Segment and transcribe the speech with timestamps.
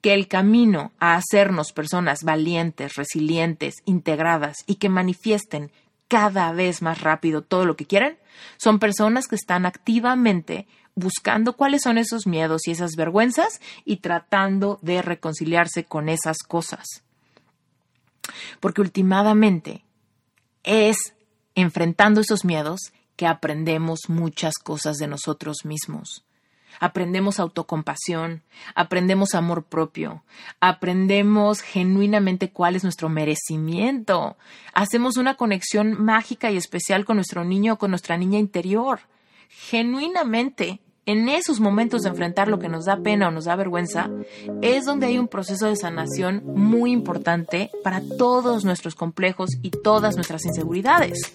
[0.00, 5.72] que el camino a hacernos personas valientes, resilientes, integradas y que manifiesten
[6.06, 8.18] cada vez más rápido todo lo que quieren,
[8.56, 14.78] son personas que están activamente buscando cuáles son esos miedos y esas vergüenzas y tratando
[14.82, 17.02] de reconciliarse con esas cosas.
[18.60, 19.84] Porque últimamente
[20.62, 21.14] es
[21.54, 26.24] enfrentando esos miedos que aprendemos muchas cosas de nosotros mismos
[26.80, 28.42] aprendemos autocompasión,
[28.74, 30.22] aprendemos amor propio,
[30.60, 34.36] aprendemos genuinamente cuál es nuestro merecimiento,
[34.72, 39.00] hacemos una conexión mágica y especial con nuestro niño o con nuestra niña interior.
[39.48, 44.10] Genuinamente, en esos momentos de enfrentar lo que nos da pena o nos da vergüenza,
[44.60, 50.16] es donde hay un proceso de sanación muy importante para todos nuestros complejos y todas
[50.16, 51.34] nuestras inseguridades.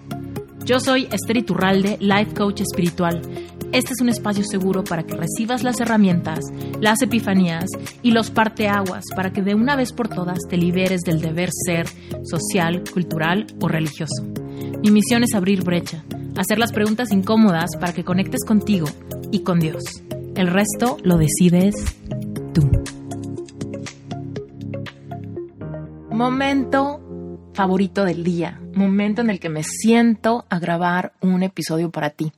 [0.65, 3.21] Yo soy Esther Iturralde, Life Coach Espiritual
[3.73, 6.39] este es un espacio seguro para que recibas las herramientas,
[6.81, 7.69] las epifanías
[8.01, 11.87] y los parteaguas para que de una vez por todas te liberes del deber ser
[12.23, 14.25] social, cultural o religioso.
[14.83, 16.03] Mi misión es abrir brecha,
[16.35, 18.87] hacer las preguntas incómodas para que conectes contigo
[19.31, 19.83] y con Dios.
[20.35, 21.75] El resto lo decides
[22.53, 22.69] tú.
[26.09, 32.09] Momento favorito del día, momento en el que me siento a grabar un episodio para
[32.11, 32.31] ti.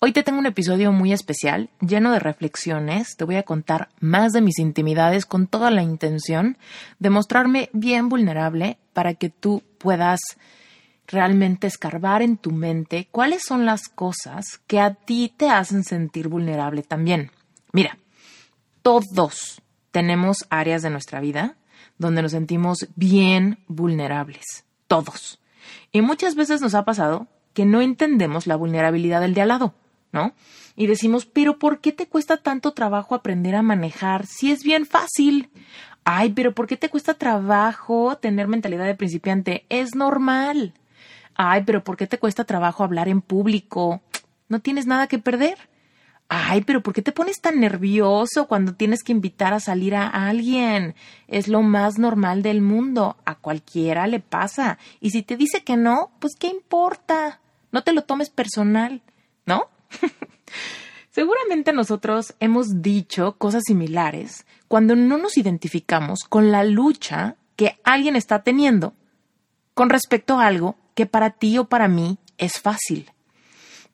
[0.00, 3.16] Hoy te tengo un episodio muy especial, lleno de reflexiones.
[3.16, 6.56] Te voy a contar más de mis intimidades con toda la intención
[7.00, 10.20] de mostrarme bien vulnerable para que tú puedas
[11.08, 16.28] realmente escarbar en tu mente cuáles son las cosas que a ti te hacen sentir
[16.28, 17.32] vulnerable también.
[17.72, 17.98] Mira,
[18.82, 21.56] todos tenemos áreas de nuestra vida
[21.98, 24.64] donde nos sentimos bien vulnerables.
[24.86, 25.40] Todos.
[25.92, 29.74] Y muchas veces nos ha pasado que no entendemos la vulnerabilidad del de al lado.
[30.12, 30.32] ¿no?
[30.76, 34.86] Y decimos, pero ¿por qué te cuesta tanto trabajo aprender a manejar si es bien
[34.86, 35.50] fácil?
[36.04, 39.66] Ay, pero ¿por qué te cuesta trabajo tener mentalidad de principiante?
[39.68, 40.72] Es normal.
[41.34, 44.00] Ay, pero ¿por qué te cuesta trabajo hablar en público?
[44.48, 45.58] No tienes nada que perder.
[46.30, 50.08] Ay, pero ¿por qué te pones tan nervioso cuando tienes que invitar a salir a
[50.08, 50.94] alguien?
[51.26, 53.16] Es lo más normal del mundo.
[53.24, 54.78] A cualquiera le pasa.
[55.00, 57.40] Y si te dice que no, pues ¿qué importa?
[57.72, 59.00] No te lo tomes personal,
[59.46, 59.68] ¿no?
[61.10, 68.16] Seguramente nosotros hemos dicho cosas similares cuando no nos identificamos con la lucha que alguien
[68.16, 68.92] está teniendo
[69.72, 73.10] con respecto a algo que para ti o para mí es fácil.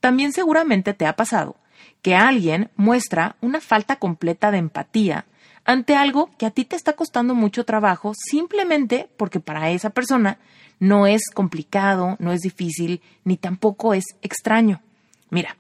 [0.01, 1.57] También seguramente te ha pasado
[2.05, 5.25] que alguien muestra una falta completa de empatía
[5.65, 10.39] ante algo que a ti te está costando mucho trabajo simplemente porque para esa persona
[10.79, 14.83] no es complicado, no es difícil, ni tampoco es extraño.
[15.31, 15.57] Mira,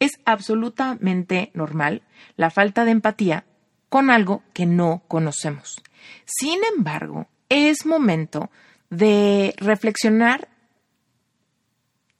[0.00, 2.02] es absolutamente normal
[2.36, 3.44] la falta de empatía
[3.88, 5.80] con algo que no conocemos.
[6.24, 8.50] Sin embargo, es momento
[8.90, 10.48] de reflexionar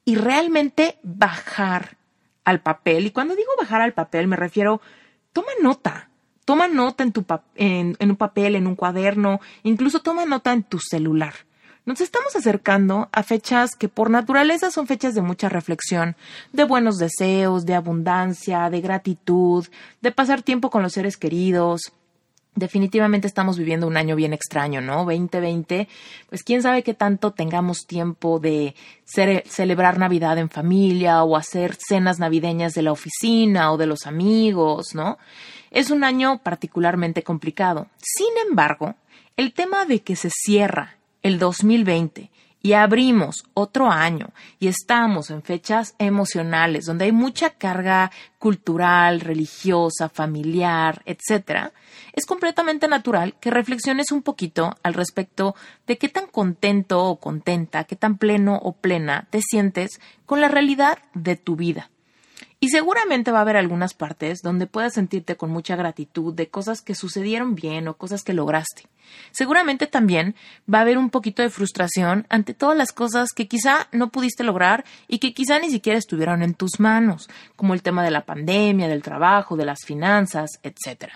[0.05, 1.96] y realmente bajar
[2.47, 3.05] al papel.
[3.05, 4.79] Y cuando digo bajar al papel me refiero,
[5.33, 6.09] toma nota,
[6.45, 7.25] toma nota en, tu
[7.55, 11.33] en, en un papel, en un cuaderno, incluso toma nota en tu celular.
[11.85, 16.15] Nos estamos acercando a fechas que por naturaleza son fechas de mucha reflexión,
[16.53, 19.67] de buenos deseos, de abundancia, de gratitud,
[20.01, 21.91] de pasar tiempo con los seres queridos,
[22.57, 25.05] definitivamente estamos viviendo un año bien extraño, ¿no?
[25.05, 25.87] 2020,
[26.29, 28.75] pues quién sabe qué tanto tengamos tiempo de
[29.05, 34.95] celebrar Navidad en familia o hacer cenas navideñas de la oficina o de los amigos,
[34.95, 35.17] ¿no?
[35.71, 37.87] Es un año particularmente complicado.
[37.97, 38.95] Sin embargo,
[39.37, 42.31] el tema de que se cierra el 2020
[42.67, 50.09] y abrimos otro año y estamos en fechas emocionales donde hay mucha carga cultural, religiosa,
[50.09, 51.71] familiar, etcétera,
[52.11, 55.55] es completamente natural que reflexiones un poquito al respecto
[55.85, 60.49] de qué tan contento o contenta, qué tan pleno o plena te sientes con la
[60.49, 61.89] realidad de tu vida.
[62.59, 66.81] Y seguramente va a haber algunas partes donde puedas sentirte con mucha gratitud de cosas
[66.81, 68.87] que sucedieron bien o cosas que lograste.
[69.31, 70.35] Seguramente también
[70.71, 74.43] va a haber un poquito de frustración ante todas las cosas que quizá no pudiste
[74.43, 78.25] lograr y que quizá ni siquiera estuvieron en tus manos, como el tema de la
[78.25, 81.11] pandemia, del trabajo, de las finanzas, etc.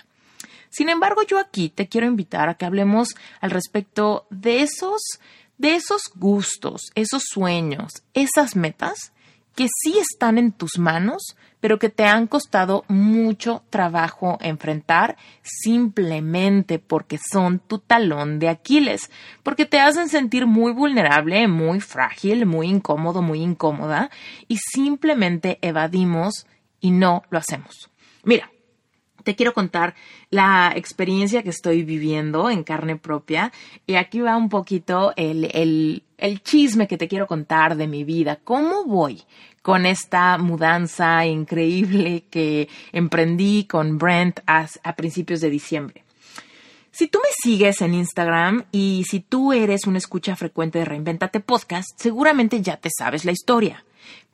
[0.70, 5.02] Sin embargo, yo aquí te quiero invitar a que hablemos al respecto de esos
[5.58, 9.12] de esos gustos, esos sueños, esas metas
[9.54, 16.78] que sí están en tus manos, pero que te han costado mucho trabajo enfrentar simplemente
[16.78, 19.10] porque son tu talón de Aquiles,
[19.42, 24.10] porque te hacen sentir muy vulnerable, muy frágil, muy incómodo, muy incómoda,
[24.48, 26.46] y simplemente evadimos
[26.80, 27.90] y no lo hacemos.
[28.24, 28.50] Mira,
[29.22, 29.94] te quiero contar
[30.30, 33.52] la experiencia que estoy viviendo en carne propia
[33.86, 38.38] y aquí va un poquito el, el, chisme que te quiero contar de mi vida.
[38.44, 39.22] ¿Cómo voy
[39.62, 46.04] con esta mudanza increíble que emprendí con Brent a, a principios de diciembre?
[46.90, 51.40] Si tú me sigues en Instagram y si tú eres una escucha frecuente de Reinventate
[51.40, 53.82] Podcast, seguramente ya te sabes la historia.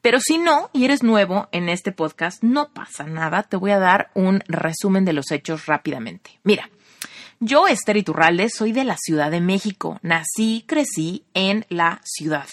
[0.01, 3.79] Pero si no, y eres nuevo en este podcast, no pasa nada, te voy a
[3.79, 6.39] dar un resumen de los hechos rápidamente.
[6.45, 6.71] Mira,
[7.41, 9.99] yo, Esther Iturralde, soy de la Ciudad de México.
[10.03, 12.49] Nací, crecí en la ciudad.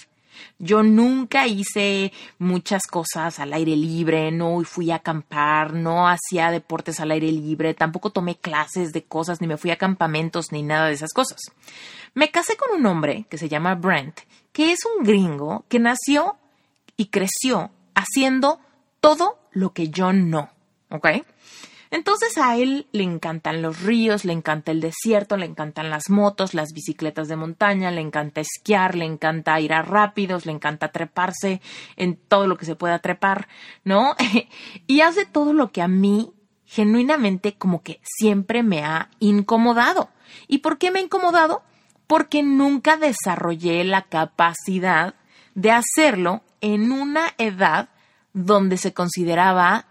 [0.59, 6.99] Yo nunca hice muchas cosas al aire libre, no fui a acampar, no hacía deportes
[6.99, 10.87] al aire libre, tampoco tomé clases de cosas, ni me fui a campamentos, ni nada
[10.87, 11.39] de esas cosas.
[12.13, 14.19] Me casé con un hombre que se llama Brent,
[14.51, 16.37] que es un gringo que nació
[16.97, 18.59] y creció haciendo
[18.99, 20.49] todo lo que yo no,
[20.89, 21.07] ¿ok?
[21.91, 26.53] Entonces a él le encantan los ríos, le encanta el desierto, le encantan las motos,
[26.53, 31.61] las bicicletas de montaña, le encanta esquiar, le encanta ir a rápidos, le encanta treparse
[31.95, 33.47] en todo lo que se pueda trepar,
[33.83, 34.15] ¿no?
[34.87, 36.33] y hace todo lo que a mí
[36.65, 40.09] genuinamente como que siempre me ha incomodado.
[40.47, 41.63] ¿Y por qué me ha incomodado?
[42.07, 45.15] Porque nunca desarrollé la capacidad
[45.53, 47.89] de hacerlo en una edad
[48.33, 49.85] donde se consideraba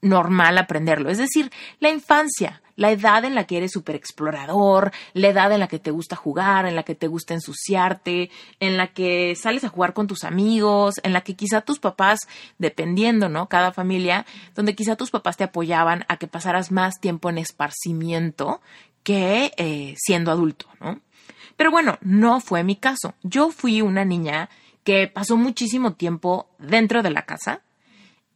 [0.00, 1.08] normal aprenderlo.
[1.08, 5.60] Es decir, la infancia, la edad en la que eres súper explorador, la edad en
[5.60, 9.62] la que te gusta jugar, en la que te gusta ensuciarte, en la que sales
[9.62, 12.18] a jugar con tus amigos, en la que quizá tus papás,
[12.58, 13.48] dependiendo, ¿no?
[13.48, 14.26] Cada familia,
[14.56, 18.60] donde quizá tus papás te apoyaban a que pasaras más tiempo en esparcimiento
[19.04, 21.00] que eh, siendo adulto, ¿no?
[21.56, 23.14] Pero bueno, no fue mi caso.
[23.22, 24.50] Yo fui una niña
[24.86, 27.60] que pasó muchísimo tiempo dentro de la casa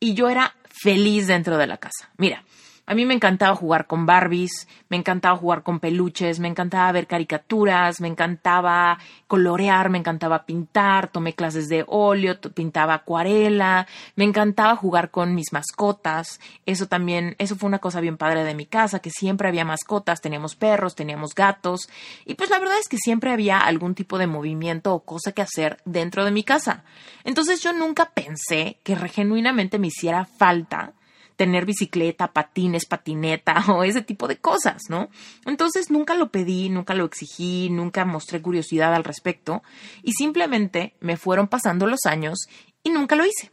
[0.00, 2.11] y yo era feliz dentro de la casa.
[2.19, 2.44] Mira,
[2.90, 7.06] a mí me encantaba jugar con Barbies, me encantaba jugar con peluches, me encantaba ver
[7.06, 8.98] caricaturas, me encantaba
[9.28, 15.52] colorear, me encantaba pintar, tomé clases de óleo, pintaba acuarela, me encantaba jugar con mis
[15.52, 16.40] mascotas.
[16.66, 20.20] Eso también, eso fue una cosa bien padre de mi casa, que siempre había mascotas,
[20.20, 21.88] teníamos perros, teníamos gatos,
[22.25, 25.42] y pues la verdad es que siempre había algún tipo de movimiento o cosa que
[25.42, 26.82] hacer dentro de mi casa.
[27.22, 30.94] Entonces yo nunca pensé que genuinamente me hiciera falta
[31.40, 35.08] tener bicicleta, patines, patineta o ese tipo de cosas, ¿no?
[35.46, 39.62] Entonces nunca lo pedí, nunca lo exigí, nunca mostré curiosidad al respecto
[40.02, 42.40] y simplemente me fueron pasando los años
[42.82, 43.50] y nunca lo hice.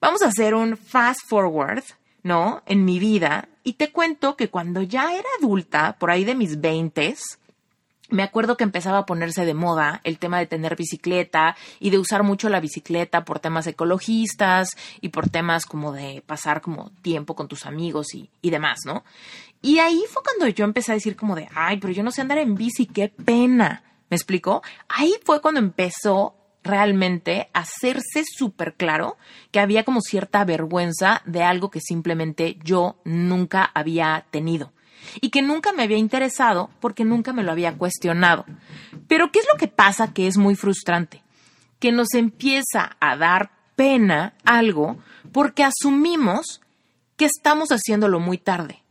[0.00, 1.82] Vamos a hacer un fast forward,
[2.22, 2.62] ¿no?
[2.66, 6.60] En mi vida y te cuento que cuando ya era adulta, por ahí de mis
[6.60, 7.39] veintes,
[8.10, 11.98] me acuerdo que empezaba a ponerse de moda el tema de tener bicicleta y de
[11.98, 17.34] usar mucho la bicicleta por temas ecologistas y por temas como de pasar como tiempo
[17.34, 19.04] con tus amigos y, demás, ¿no?
[19.62, 22.20] Y ahí fue cuando yo empecé a decir como de, ay, pero yo no sé
[22.20, 23.84] andar en bici, qué pena.
[24.08, 24.62] ¿Me explicó?
[24.88, 29.16] Ahí fue cuando empezó realmente a hacerse súper claro
[29.50, 34.72] que había como cierta vergüenza de algo que simplemente yo nunca había tenido
[35.20, 38.44] y que nunca me había interesado porque nunca me lo había cuestionado.
[39.08, 41.22] Pero ¿qué es lo que pasa que es muy frustrante?
[41.78, 44.98] Que nos empieza a dar pena algo
[45.32, 46.60] porque asumimos
[47.16, 48.82] que estamos haciéndolo muy tarde.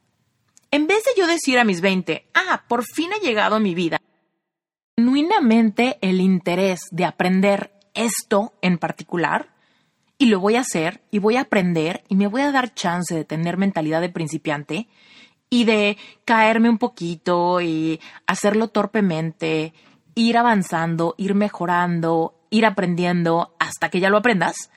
[0.71, 3.73] En vez de yo decir a mis 20, ah, por fin ha llegado a mi
[3.73, 3.99] vida,
[4.95, 9.49] genuinamente el interés de aprender esto en particular,
[10.19, 13.15] y lo voy a hacer, y voy a aprender, y me voy a dar chance
[13.15, 14.87] de tener mentalidad de principiante,
[15.49, 19.73] y de caerme un poquito y hacerlo torpemente,
[20.15, 24.69] ir avanzando, ir mejorando, ir aprendiendo hasta que ya lo aprendas,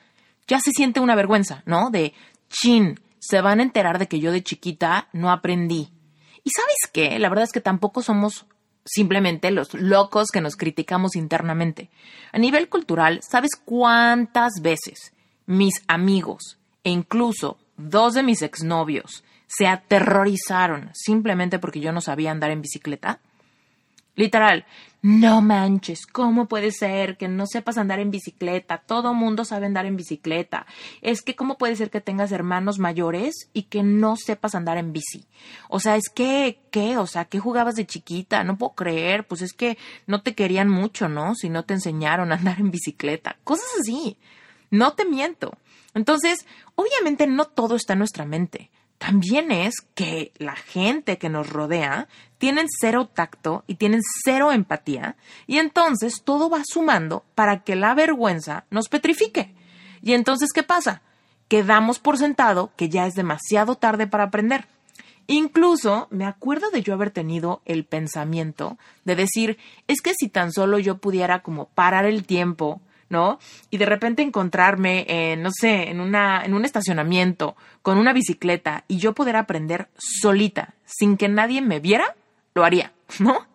[0.47, 1.91] ya se siente una vergüenza, ¿no?
[1.91, 2.15] De,
[2.49, 5.91] chin, se van a enterar de que yo de chiquita no aprendí.
[6.45, 8.47] Y sabes qué, la verdad es que tampoco somos
[8.85, 11.91] simplemente los locos que nos criticamos internamente.
[12.33, 15.13] A nivel cultural, ¿sabes cuántas veces
[15.47, 19.23] mis amigos e incluso dos de mis exnovios
[19.57, 23.21] se aterrorizaron simplemente porque yo no sabía andar en bicicleta?
[24.15, 24.67] Literal,
[25.01, 28.79] no manches, ¿cómo puede ser que no sepas andar en bicicleta?
[28.79, 30.67] Todo mundo sabe andar en bicicleta.
[31.01, 34.93] Es que, ¿cómo puede ser que tengas hermanos mayores y que no sepas andar en
[34.93, 35.27] bici?
[35.71, 36.99] O sea, es que, ¿qué?
[36.99, 38.45] O sea, ¿qué jugabas de chiquita?
[38.45, 41.35] No puedo creer, pues es que no te querían mucho, ¿no?
[41.35, 43.39] Si no te enseñaron a andar en bicicleta.
[43.45, 44.19] Cosas así.
[44.71, 45.57] No te miento.
[45.95, 48.71] Entonces, obviamente no todo está en nuestra mente.
[49.05, 52.07] También es que la gente que nos rodea
[52.39, 55.17] tienen cero tacto y tienen cero empatía
[55.49, 59.57] y entonces todo va sumando para que la vergüenza nos petrifique.
[60.03, 61.03] Y entonces, ¿qué pasa?
[61.49, 64.67] Quedamos por sentado que ya es demasiado tarde para aprender.
[65.27, 70.53] Incluso me acuerdo de yo haber tenido el pensamiento de decir, es que si tan
[70.53, 72.81] solo yo pudiera como parar el tiempo,
[73.13, 73.39] ¿no?
[73.71, 78.85] Y de repente encontrarme en, no sé, en, una, en un estacionamiento con una bicicleta
[78.89, 82.17] y yo poder aprender solita, sin que nadie me viera,
[82.55, 83.47] lo haría, ¿no?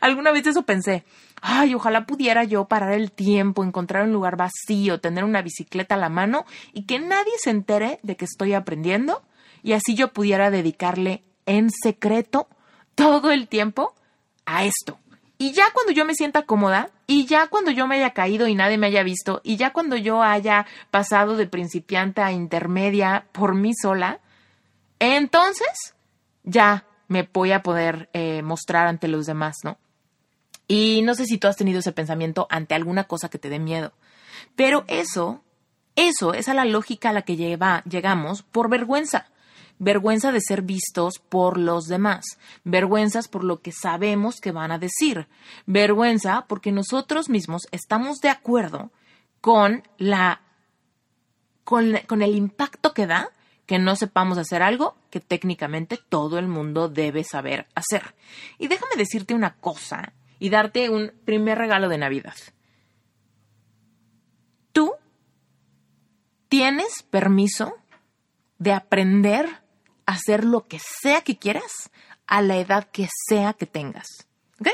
[0.00, 1.04] Alguna vez eso pensé,
[1.42, 5.98] ay, ojalá pudiera yo parar el tiempo, encontrar un lugar vacío, tener una bicicleta a
[5.98, 9.22] la mano y que nadie se entere de que estoy aprendiendo
[9.62, 12.48] y así yo pudiera dedicarle en secreto
[12.94, 13.94] todo el tiempo
[14.46, 14.98] a esto.
[15.36, 18.54] Y ya cuando yo me sienta cómoda, y ya cuando yo me haya caído y
[18.54, 23.54] nadie me haya visto, y ya cuando yo haya pasado de principiante a intermedia por
[23.54, 24.20] mí sola,
[24.98, 25.94] entonces
[26.42, 29.76] ya me voy a poder eh, mostrar ante los demás, ¿no?
[30.66, 33.58] Y no sé si tú has tenido ese pensamiento ante alguna cosa que te dé
[33.58, 33.92] miedo,
[34.56, 35.42] pero eso,
[35.96, 39.26] eso es a la lógica a la que lleva, llegamos por vergüenza
[39.78, 42.24] vergüenza de ser vistos por los demás,
[42.64, 45.28] vergüenzas por lo que sabemos que van a decir,
[45.66, 48.90] vergüenza porque nosotros mismos estamos de acuerdo
[49.40, 50.40] con la
[51.64, 53.30] con, con el impacto que da
[53.66, 58.14] que no sepamos hacer algo que técnicamente todo el mundo debe saber hacer.
[58.58, 62.34] Y déjame decirte una cosa y darte un primer regalo de Navidad.
[64.72, 64.92] Tú
[66.48, 67.76] tienes permiso
[68.58, 69.61] de aprender
[70.06, 71.90] hacer lo que sea que quieras
[72.26, 74.06] a la edad que sea que tengas.
[74.60, 74.68] ¿Ok?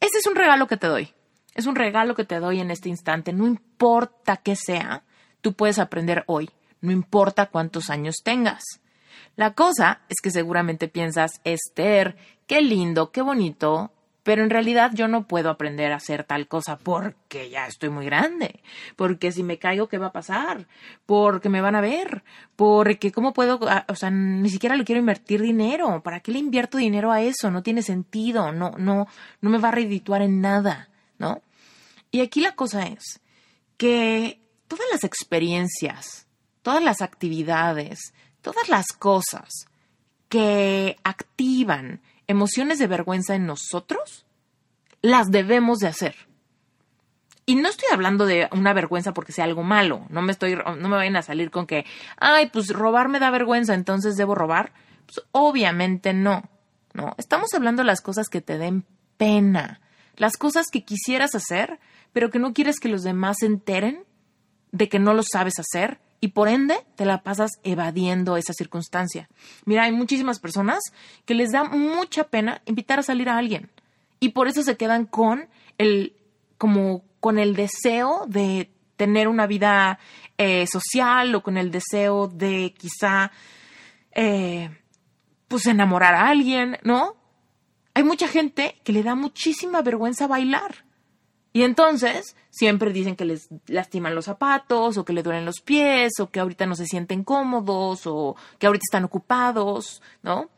[0.00, 1.14] Ese es un regalo que te doy.
[1.54, 3.32] Es un regalo que te doy en este instante.
[3.32, 5.04] No importa qué sea,
[5.40, 6.50] tú puedes aprender hoy.
[6.80, 8.62] No importa cuántos años tengas.
[9.36, 15.08] La cosa es que seguramente piensas, Esther, qué lindo, qué bonito, pero en realidad yo
[15.08, 18.62] no puedo aprender a hacer tal cosa porque ya estoy muy grande,
[18.96, 20.68] porque si me caigo, ¿qué va a pasar?
[21.06, 22.22] Porque me van a ver,
[22.54, 26.38] porque cómo puedo, ah, o sea, ni siquiera le quiero invertir dinero, ¿para qué le
[26.38, 27.50] invierto dinero a eso?
[27.50, 29.08] No tiene sentido, no, no,
[29.40, 30.88] no me va a redituar en nada,
[31.18, 31.42] ¿no?
[32.10, 33.20] Y aquí la cosa es
[33.76, 36.28] que todas las experiencias,
[36.62, 39.66] todas las actividades, todas las cosas
[40.28, 44.26] que activan emociones de vergüenza en nosotros,
[45.00, 46.14] las debemos de hacer.
[47.44, 50.06] Y no estoy hablando de una vergüenza porque sea algo malo.
[50.08, 51.84] No me estoy, no me vayan a salir con que,
[52.16, 54.72] ay, pues robar me da vergüenza, entonces debo robar.
[55.06, 56.48] Pues obviamente no.
[56.94, 57.14] No.
[57.18, 58.84] Estamos hablando de las cosas que te den
[59.16, 59.80] pena.
[60.16, 61.80] Las cosas que quisieras hacer,
[62.12, 64.04] pero que no quieres que los demás se enteren
[64.70, 69.28] de que no lo sabes hacer y por ende te la pasas evadiendo esa circunstancia.
[69.64, 70.78] Mira, hay muchísimas personas
[71.24, 73.70] que les da mucha pena invitar a salir a alguien
[74.20, 75.48] y por eso se quedan con
[75.78, 76.14] el
[76.58, 79.98] como con el deseo de tener una vida
[80.38, 83.32] eh, social o con el deseo de quizá
[84.12, 84.70] eh,
[85.48, 87.16] pues enamorar a alguien, ¿no?
[87.94, 90.84] Hay mucha gente que le da muchísima vergüenza bailar
[91.52, 96.12] y entonces siempre dicen que les lastiman los zapatos o que le duelen los pies
[96.20, 100.50] o que ahorita no se sienten cómodos o que ahorita están ocupados, ¿no?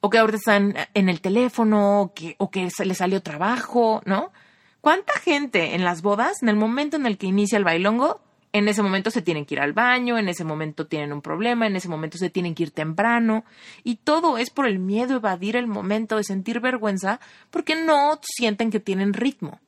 [0.00, 4.32] O que ahorita están en el teléfono o que, o que les salió trabajo, ¿no?
[4.80, 8.68] ¿Cuánta gente en las bodas, en el momento en el que inicia el bailongo, en
[8.68, 11.76] ese momento se tienen que ir al baño, en ese momento tienen un problema, en
[11.76, 13.44] ese momento se tienen que ir temprano,
[13.84, 18.18] y todo es por el miedo a evadir el momento de sentir vergüenza porque no
[18.22, 19.60] sienten que tienen ritmo.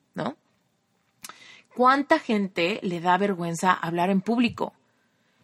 [1.75, 4.73] ¿Cuánta gente le da vergüenza hablar en público?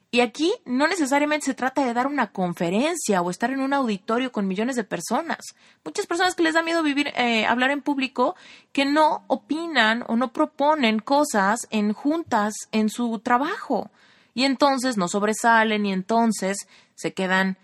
[0.10, 4.32] Y aquí no necesariamente se trata de dar una conferencia o estar en un auditorio
[4.32, 5.40] con millones de personas.
[5.84, 8.36] Muchas personas que les da miedo vivir, eh, hablar en público,
[8.72, 13.92] que no opinan o no proponen cosas en juntas en su trabajo.
[14.34, 16.58] Y entonces no sobresalen y entonces
[16.96, 17.58] se quedan,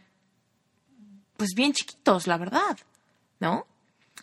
[1.37, 2.77] pues bien chiquitos, la verdad,
[3.39, 3.65] ¿no?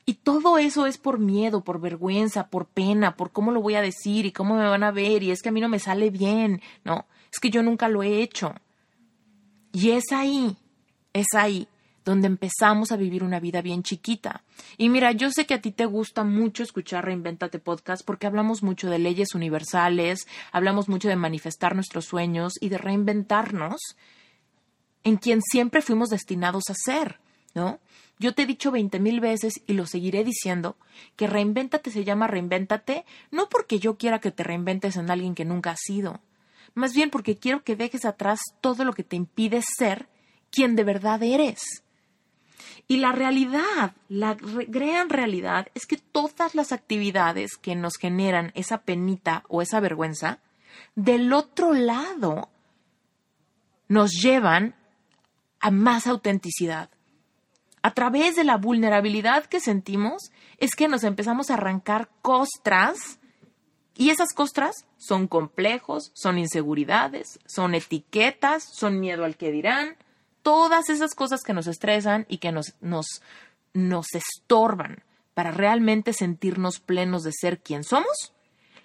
[0.06, 3.82] Y todo eso es por miedo, por vergüenza, por pena, por cómo lo voy a
[3.82, 6.10] decir y cómo me van a ver y es que a mí no me sale
[6.10, 7.06] bien, ¿no?
[7.32, 8.54] Es que yo nunca lo he hecho.
[9.72, 10.56] Y es ahí,
[11.12, 11.68] es ahí
[12.04, 14.42] donde empezamos a vivir una vida bien chiquita.
[14.76, 18.62] Y mira, yo sé que a ti te gusta mucho escuchar Reinventate Podcast porque hablamos
[18.62, 23.78] mucho de leyes universales, hablamos mucho de manifestar nuestros sueños y de reinventarnos
[25.04, 27.20] en quien siempre fuimos destinados a ser,
[27.54, 27.78] ¿no?
[28.20, 30.76] Yo te he dicho veinte mil veces y lo seguiré diciendo
[31.16, 35.46] que reinvéntate se llama reinvéntate no porque yo quiera que te reinventes en alguien que
[35.46, 36.20] nunca has sido,
[36.74, 40.06] más bien porque quiero que dejes atrás todo lo que te impide ser
[40.50, 41.82] quien de verdad eres.
[42.88, 48.82] Y la realidad, la gran realidad es que todas las actividades que nos generan esa
[48.82, 50.40] penita o esa vergüenza,
[50.94, 52.50] del otro lado
[53.88, 54.74] nos llevan
[55.60, 56.90] a más autenticidad.
[57.82, 63.18] A través de la vulnerabilidad que sentimos es que nos empezamos a arrancar costras
[63.96, 69.96] y esas costras son complejos, son inseguridades, son etiquetas, son miedo al que dirán,
[70.42, 73.22] todas esas cosas que nos estresan y que nos, nos,
[73.72, 75.02] nos estorban
[75.34, 78.34] para realmente sentirnos plenos de ser quien somos,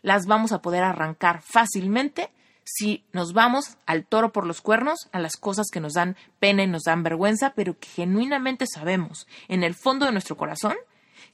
[0.02, 2.30] las vamos a poder arrancar fácilmente
[2.65, 6.63] si nos vamos al toro por los cuernos, a las cosas que nos dan pena
[6.63, 10.75] y nos dan vergüenza, pero que genuinamente sabemos en el fondo de nuestro corazón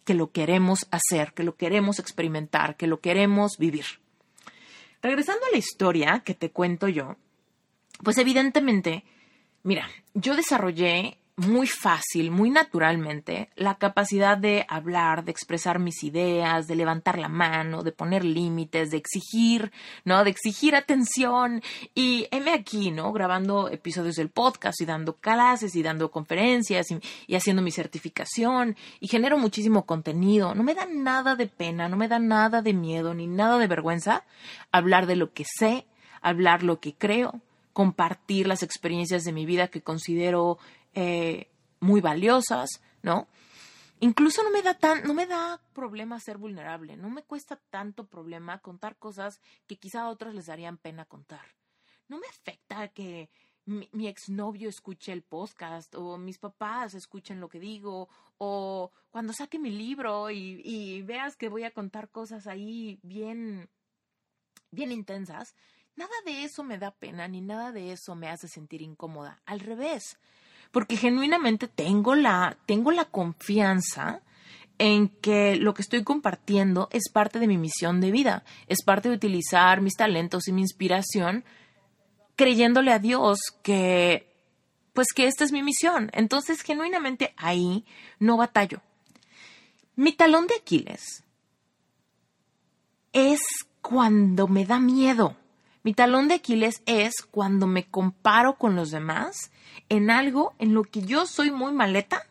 [0.03, 3.85] que lo queremos hacer, que lo queremos experimentar, que lo queremos vivir.
[5.01, 7.15] Regresando a la historia que te cuento yo,
[8.03, 9.05] pues evidentemente,
[9.63, 16.67] mira, yo desarrollé muy fácil, muy naturalmente, la capacidad de hablar, de expresar mis ideas,
[16.67, 19.71] de levantar la mano, de poner límites, de exigir,
[20.05, 20.23] ¿no?
[20.23, 21.63] De exigir atención.
[21.95, 23.11] Y heme aquí, ¿no?
[23.11, 28.75] Grabando episodios del podcast y dando clases y dando conferencias y, y haciendo mi certificación
[28.99, 30.53] y genero muchísimo contenido.
[30.53, 33.67] No me da nada de pena, no me da nada de miedo ni nada de
[33.67, 34.23] vergüenza
[34.71, 35.85] hablar de lo que sé,
[36.21, 37.41] hablar lo que creo,
[37.73, 40.57] compartir las experiencias de mi vida que considero
[40.93, 43.27] eh, muy valiosas, ¿no?
[43.99, 48.07] Incluso no me da tan, no me da problema ser vulnerable, no me cuesta tanto
[48.07, 51.45] problema contar cosas que quizá a otros les darían pena contar.
[52.07, 53.29] No me afecta que
[53.65, 59.59] mi, exnovio escuche el podcast o mis papás escuchen lo que digo o cuando saque
[59.59, 63.69] mi libro y, y veas que voy a contar cosas ahí bien,
[64.71, 65.55] bien intensas.
[65.95, 69.41] Nada de eso me da pena ni nada de eso me hace sentir incómoda.
[69.45, 70.17] Al revés,
[70.71, 74.21] porque genuinamente tengo la, tengo la confianza
[74.77, 79.09] en que lo que estoy compartiendo es parte de mi misión de vida, es parte
[79.09, 81.43] de utilizar mis talentos y mi inspiración,
[82.35, 84.33] creyéndole a Dios que,
[84.93, 86.09] pues que esta es mi misión.
[86.13, 87.85] Entonces, genuinamente ahí
[88.17, 88.81] no batallo.
[89.95, 91.23] Mi talón de Aquiles
[93.13, 93.41] es
[93.81, 95.35] cuando me da miedo.
[95.83, 99.51] Mi talón de Aquiles es cuando me comparo con los demás
[99.89, 102.27] en algo en lo que yo soy muy maleta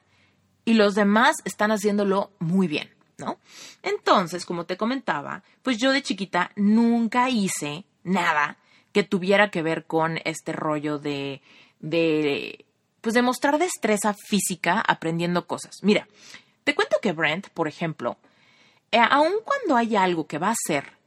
[0.64, 3.38] y los demás están haciéndolo muy bien, ¿no?
[3.82, 8.56] Entonces, como te comentaba, pues yo de chiquita nunca hice nada
[8.92, 11.42] que tuviera que ver con este rollo de,
[11.80, 12.64] de,
[13.00, 15.78] pues de mostrar destreza física aprendiendo cosas.
[15.82, 16.06] Mira,
[16.64, 18.16] te cuento que Brent, por ejemplo,
[18.92, 21.00] eh, aun cuando hay algo que va a hacer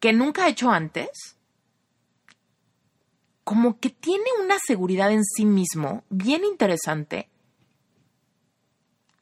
[0.00, 1.36] que nunca ha hecho antes,
[3.50, 7.28] como que tiene una seguridad en sí mismo bien interesante,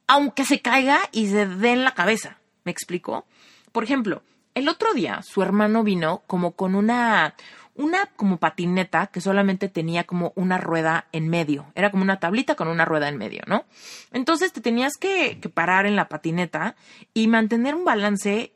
[0.05, 2.37] aunque se caiga y se dé en la cabeza.
[2.63, 3.25] ¿Me explico?
[3.71, 4.21] Por ejemplo,
[4.53, 7.33] el otro día su hermano vino como con una,
[7.73, 11.65] una como patineta que solamente tenía como una rueda en medio.
[11.73, 13.65] Era como una tablita con una rueda en medio, ¿no?
[14.13, 16.75] Entonces te tenías que, que parar en la patineta
[17.15, 18.53] y mantener un balance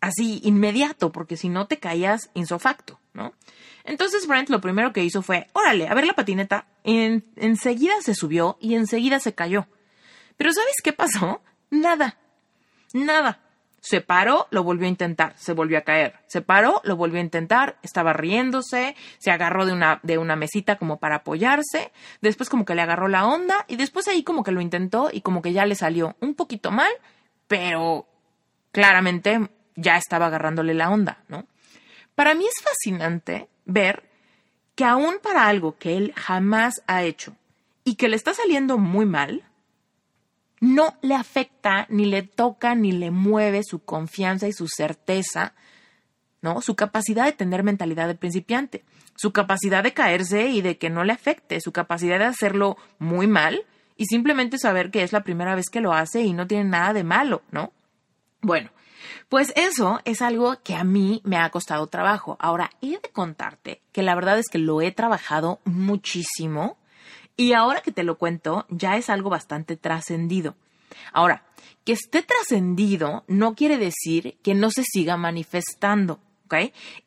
[0.00, 3.32] así inmediato, porque si no te caías insofacto, ¿no?
[3.88, 6.66] Entonces Brent lo primero que hizo fue, órale, a ver la patineta.
[6.84, 9.66] En, enseguida se subió y enseguida se cayó.
[10.36, 11.40] Pero ¿sabes qué pasó?
[11.70, 12.18] Nada.
[12.92, 13.40] Nada.
[13.80, 16.16] Se paró, lo volvió a intentar, se volvió a caer.
[16.26, 20.76] Se paró, lo volvió a intentar, estaba riéndose, se agarró de una, de una mesita
[20.76, 24.52] como para apoyarse, después como que le agarró la onda y después ahí como que
[24.52, 26.90] lo intentó y como que ya le salió un poquito mal,
[27.46, 28.06] pero
[28.70, 31.46] claramente ya estaba agarrándole la onda, ¿no?
[32.14, 34.02] Para mí es fascinante ver
[34.74, 37.36] que aún para algo que él jamás ha hecho
[37.84, 39.44] y que le está saliendo muy mal,
[40.60, 45.54] no le afecta, ni le toca, ni le mueve su confianza y su certeza,
[46.42, 46.60] ¿no?
[46.60, 48.84] Su capacidad de tener mentalidad de principiante,
[49.16, 53.26] su capacidad de caerse y de que no le afecte, su capacidad de hacerlo muy
[53.26, 53.64] mal
[53.96, 56.92] y simplemente saber que es la primera vez que lo hace y no tiene nada
[56.92, 57.72] de malo, ¿no?
[58.40, 58.70] Bueno,
[59.28, 62.36] pues eso es algo que a mí me ha costado trabajo.
[62.40, 66.78] Ahora, he de contarte que la verdad es que lo he trabajado muchísimo
[67.36, 70.54] y ahora que te lo cuento ya es algo bastante trascendido.
[71.12, 71.44] Ahora,
[71.84, 76.20] que esté trascendido no quiere decir que no se siga manifestando.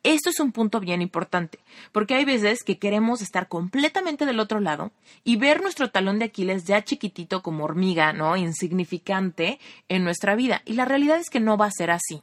[0.04, 1.60] Esto es un punto bien importante,
[1.92, 4.92] porque hay veces que queremos estar completamente del otro lado
[5.24, 8.38] y ver nuestro talón de Aquiles ya chiquitito como hormiga, ¿no?
[8.38, 10.62] Insignificante en nuestra vida.
[10.66, 12.22] Y la realidad es que no va a ser así.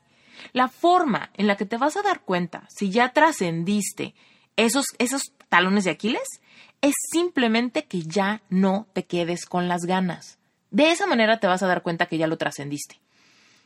[0.52, 4.14] La forma en la que te vas a dar cuenta si ya trascendiste
[4.56, 6.40] esos, esos talones de Aquiles,
[6.80, 10.38] es simplemente que ya no te quedes con las ganas.
[10.70, 13.00] De esa manera te vas a dar cuenta que ya lo trascendiste.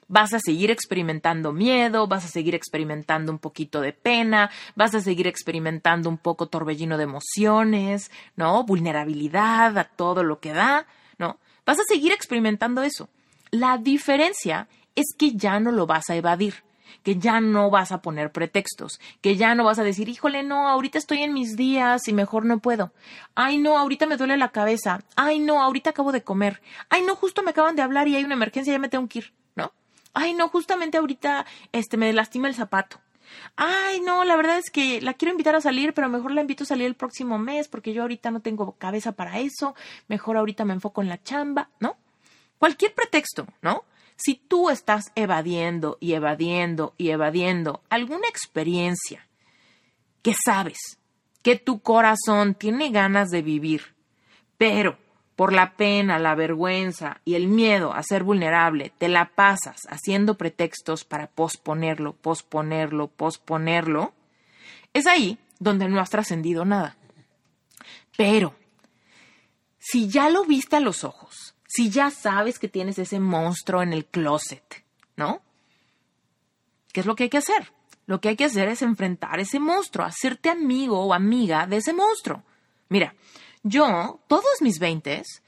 [0.08, 5.00] Vas a seguir experimentando miedo, vas a seguir experimentando un poquito de pena, vas a
[5.00, 8.64] seguir experimentando un poco torbellino de emociones, ¿no?
[8.64, 10.86] Vulnerabilidad a todo lo que da,
[11.18, 11.38] ¿no?
[11.64, 13.08] Vas a seguir experimentando eso.
[13.50, 16.62] La diferencia es que ya no lo vas a evadir
[17.02, 20.68] que ya no vas a poner pretextos, que ya no vas a decir, híjole, no,
[20.68, 22.92] ahorita estoy en mis días y mejor no puedo.
[23.34, 25.02] Ay, no, ahorita me duele la cabeza.
[25.16, 26.60] Ay, no, ahorita acabo de comer.
[26.88, 29.20] Ay, no, justo me acaban de hablar y hay una emergencia, ya me tengo que
[29.20, 29.72] ir, ¿no?
[30.14, 33.00] Ay, no, justamente ahorita este me lastima el zapato.
[33.56, 36.64] Ay, no, la verdad es que la quiero invitar a salir, pero mejor la invito
[36.64, 39.74] a salir el próximo mes porque yo ahorita no tengo cabeza para eso,
[40.08, 41.96] mejor ahorita me enfoco en la chamba, ¿no?
[42.58, 43.84] Cualquier pretexto, ¿no?
[44.16, 49.26] Si tú estás evadiendo y evadiendo y evadiendo alguna experiencia
[50.22, 50.98] que sabes
[51.42, 53.94] que tu corazón tiene ganas de vivir,
[54.58, 54.96] pero
[55.36, 60.36] por la pena, la vergüenza y el miedo a ser vulnerable, te la pasas haciendo
[60.36, 64.12] pretextos para posponerlo, posponerlo, posponerlo,
[64.92, 66.96] es ahí donde no has trascendido nada.
[68.16, 68.54] Pero,
[69.78, 73.92] si ya lo viste a los ojos, si ya sabes que tienes ese monstruo en
[73.92, 74.84] el closet,
[75.16, 75.40] ¿no?
[76.92, 77.72] ¿Qué es lo que hay que hacer?
[78.06, 81.94] Lo que hay que hacer es enfrentar ese monstruo, hacerte amigo o amiga de ese
[81.94, 82.42] monstruo.
[82.90, 83.14] Mira,
[83.62, 85.42] yo, todos mis veintes,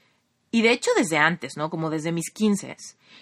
[0.51, 1.69] y de hecho desde antes, ¿no?
[1.69, 2.77] Como desde mis quince,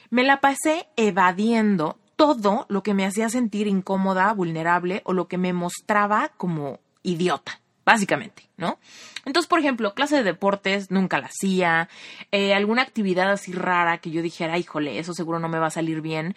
[0.10, 5.38] me la pasé evadiendo todo lo que me hacía sentir incómoda, vulnerable o lo que
[5.38, 8.80] me mostraba como idiota básicamente, ¿no?
[9.26, 11.89] Entonces, por ejemplo, clase de deportes nunca la hacía,
[12.32, 15.72] eh, alguna actividad así rara que yo dijera, híjole, eso seguro no me va a
[15.72, 16.36] salir bien,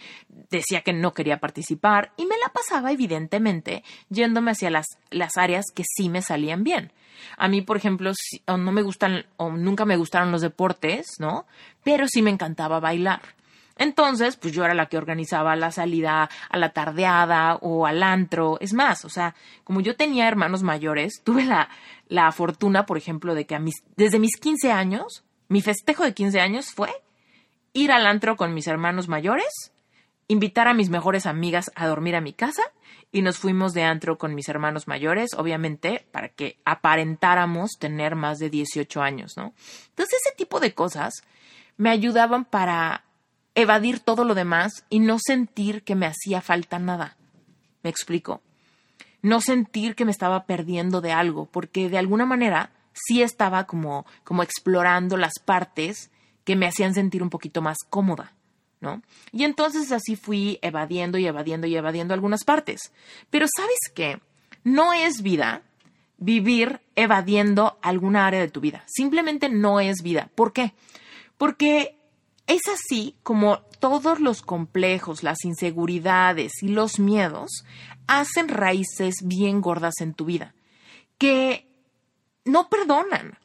[0.51, 5.67] decía que no quería participar y me la pasaba evidentemente yéndome hacia las, las áreas
[5.75, 6.93] que sí me salían bien.
[7.37, 8.13] A mí, por ejemplo,
[8.47, 11.47] no me gustan o nunca me gustaron los deportes, ¿no?
[11.83, 13.23] Pero sí me encantaba bailar.
[13.77, 18.59] Entonces, pues yo era la que organizaba la salida a la tardeada o al antro.
[18.61, 19.35] Es más, o sea,
[19.65, 21.69] como yo tenía hermanos mayores, tuve la,
[22.09, 26.15] la fortuna, por ejemplo, de que a mis, desde mis 15 años, mi festejo de
[26.15, 26.91] 15 años fue
[27.73, 29.73] ir al antro con mis hermanos mayores,
[30.29, 32.63] invitar a mis mejores amigas a dormir a mi casa
[33.13, 38.39] y nos fuimos de antro con mis hermanos mayores, obviamente, para que aparentáramos tener más
[38.39, 39.55] de 18 años, ¿no?
[39.91, 41.15] Entonces, ese tipo de cosas
[41.77, 43.06] me ayudaban para
[43.57, 47.17] evadir todo lo demás y no sentir que me hacía falta nada.
[47.83, 48.43] ¿Me explico?
[49.23, 54.07] No sentir que me estaba perdiendo de algo, porque de alguna manera sí estaba como,
[54.23, 56.11] como explorando las partes
[56.45, 58.35] que me hacían sentir un poquito más cómoda,
[58.81, 59.03] ¿no?
[59.33, 62.93] Y entonces así fui evadiendo y evadiendo y evadiendo algunas partes.
[63.31, 64.21] Pero ¿sabes qué?
[64.65, 65.63] No es vida
[66.19, 68.85] vivir evadiendo alguna área de tu vida.
[68.87, 70.31] Simplemente no es vida.
[70.35, 70.75] ¿Por qué?
[71.39, 71.96] Porque
[72.47, 77.65] es así como todos los complejos, las inseguridades y los miedos
[78.07, 80.55] hacen raíces bien gordas en tu vida,
[81.19, 81.67] que
[82.45, 83.39] no perdonan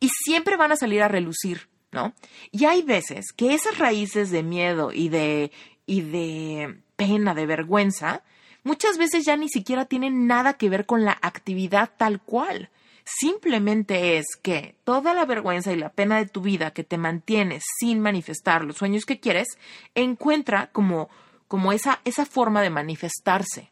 [0.00, 2.14] y siempre van a salir a relucir, ¿no?
[2.50, 5.50] Y hay veces que esas raíces de miedo y de,
[5.86, 8.22] y de pena, de vergüenza,
[8.64, 12.70] muchas veces ya ni siquiera tienen nada que ver con la actividad tal cual,
[13.04, 17.60] Simplemente es que toda la vergüenza y la pena de tu vida que te mantiene
[17.78, 19.48] sin manifestar los sueños que quieres,
[19.94, 21.08] encuentra como,
[21.48, 23.70] como esa, esa forma de manifestarse.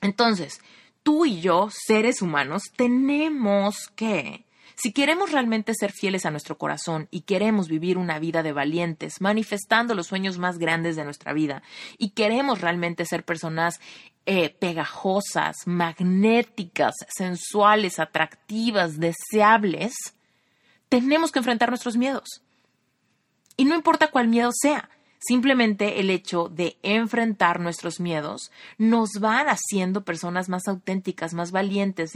[0.00, 0.60] Entonces,
[1.02, 4.44] tú y yo, seres humanos, tenemos que
[4.82, 9.20] si queremos realmente ser fieles a nuestro corazón y queremos vivir una vida de valientes,
[9.20, 11.62] manifestando los sueños más grandes de nuestra vida,
[11.98, 13.78] y queremos realmente ser personas
[14.32, 19.92] eh, pegajosas, magnéticas, sensuales, atractivas, deseables,
[20.88, 22.40] tenemos que enfrentar nuestros miedos.
[23.56, 24.88] Y no importa cuál miedo sea,
[25.22, 32.12] Simplemente el hecho de enfrentar nuestros miedos nos van haciendo personas más auténticas, más valientes,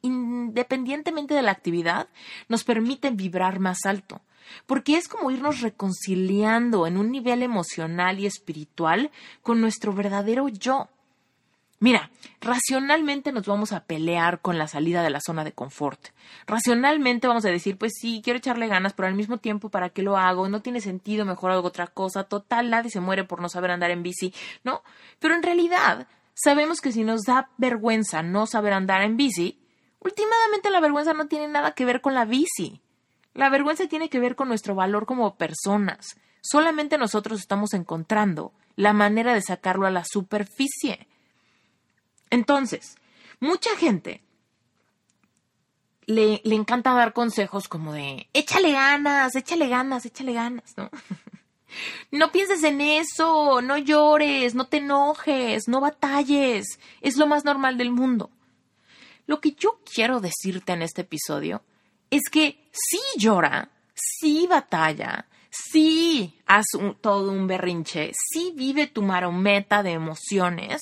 [0.00, 2.08] independientemente de la actividad,
[2.48, 4.22] nos permiten vibrar más alto.
[4.64, 9.10] Porque es como irnos reconciliando en un nivel emocional y espiritual
[9.42, 10.88] con nuestro verdadero yo.
[11.84, 16.00] Mira, racionalmente nos vamos a pelear con la salida de la zona de confort.
[16.46, 20.00] Racionalmente vamos a decir, pues sí, quiero echarle ganas, pero al mismo tiempo, ¿para qué
[20.00, 20.48] lo hago?
[20.48, 22.24] No tiene sentido, mejor hago otra cosa.
[22.24, 24.82] Total, nadie se muere por no saber andar en bici, ¿no?
[25.18, 29.60] Pero en realidad, sabemos que si nos da vergüenza no saber andar en bici,
[30.00, 32.80] últimamente la vergüenza no tiene nada que ver con la bici.
[33.34, 36.16] La vergüenza tiene que ver con nuestro valor como personas.
[36.40, 41.08] Solamente nosotros estamos encontrando la manera de sacarlo a la superficie.
[42.30, 42.96] Entonces,
[43.40, 44.22] mucha gente
[46.06, 50.90] le, le encanta dar consejos como de, échale ganas, échale ganas, échale ganas, ¿no?
[52.10, 57.76] No pienses en eso, no llores, no te enojes, no batalles, es lo más normal
[57.78, 58.30] del mundo.
[59.26, 61.62] Lo que yo quiero decirte en este episodio
[62.10, 66.66] es que sí llora, sí batalla, sí haz
[67.00, 70.80] todo un berrinche, sí vive tu marometa de emociones,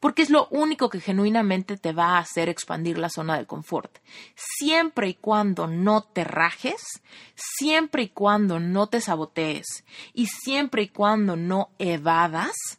[0.00, 3.98] porque es lo único que genuinamente te va a hacer expandir la zona de confort.
[4.34, 7.02] Siempre y cuando no te rajes,
[7.34, 9.84] siempre y cuando no te sabotees
[10.14, 12.78] y siempre y cuando no evadas,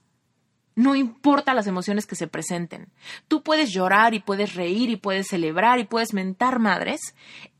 [0.75, 2.87] no importa las emociones que se presenten.
[3.27, 7.01] Tú puedes llorar y puedes reír y puedes celebrar y puedes mentar madres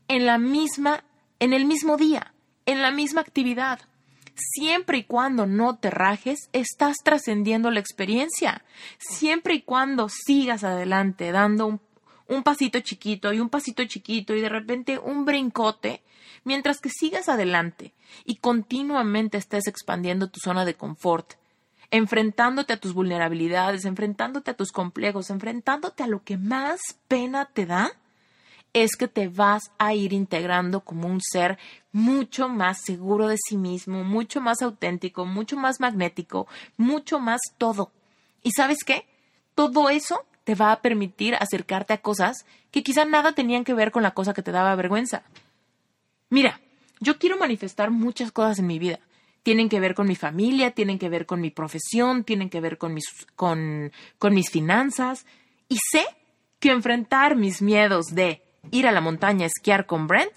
[0.08, 1.04] en la misma
[1.38, 2.34] en el mismo día,
[2.66, 3.80] en la misma actividad
[4.40, 8.64] siempre y cuando no te rajes, estás trascendiendo la experiencia.
[8.98, 11.80] Siempre y cuando sigas adelante dando
[12.26, 16.02] un, pasito chiquito y un pasito chiquito y de repente un brincote,
[16.44, 17.92] mientras que sigas adelante
[18.24, 21.34] y continuamente estés expandiendo tu zona de confort,
[21.90, 27.66] enfrentándote a tus vulnerabilidades, enfrentándote a tus complejos, enfrentándote a lo que más pena te
[27.66, 27.92] da,
[28.72, 31.58] es que te vas a ir integrando como un ser
[31.92, 37.90] mucho más seguro de sí mismo, mucho más auténtico, mucho más magnético, mucho más todo.
[38.42, 39.06] ¿Y sabes qué?
[39.54, 43.90] Todo eso te va a permitir acercarte a cosas que quizá nada tenían que ver
[43.90, 45.22] con la cosa que te daba vergüenza.
[46.28, 46.60] Mira,
[47.00, 49.00] yo quiero manifestar muchas cosas en mi vida.
[49.42, 52.78] Tienen que ver con mi familia, tienen que ver con mi profesión, tienen que ver
[52.78, 53.04] con mis,
[53.34, 55.26] con, con mis finanzas.
[55.68, 56.04] Y sé
[56.60, 60.32] que enfrentar mis miedos de ir a la montaña a esquiar con Brent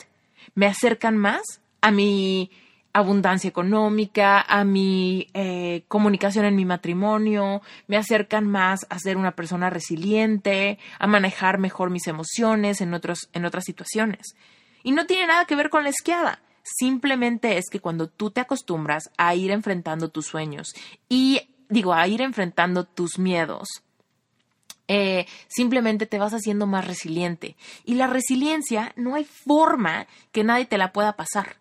[0.56, 2.52] me acercan más a mi
[2.94, 9.32] abundancia económica, a mi eh, comunicación en mi matrimonio, me acercan más a ser una
[9.32, 14.36] persona resiliente, a manejar mejor mis emociones en, otros, en otras situaciones.
[14.84, 16.40] Y no tiene nada que ver con la esquiada.
[16.62, 20.74] Simplemente es que cuando tú te acostumbras a ir enfrentando tus sueños
[21.10, 23.68] y digo, a ir enfrentando tus miedos,
[24.88, 27.56] eh, simplemente te vas haciendo más resiliente.
[27.86, 31.58] Y la resiliencia no hay forma que nadie te la pueda pasar.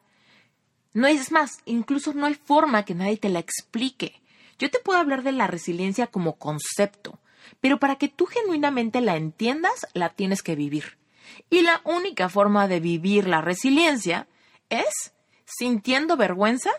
[0.93, 4.21] No es más, incluso no hay forma que nadie te la explique.
[4.59, 7.19] Yo te puedo hablar de la resiliencia como concepto,
[7.61, 10.99] pero para que tú genuinamente la entiendas, la tienes que vivir.
[11.49, 14.27] Y la única forma de vivir la resiliencia
[14.69, 15.13] es
[15.45, 16.71] sintiendo vergüenza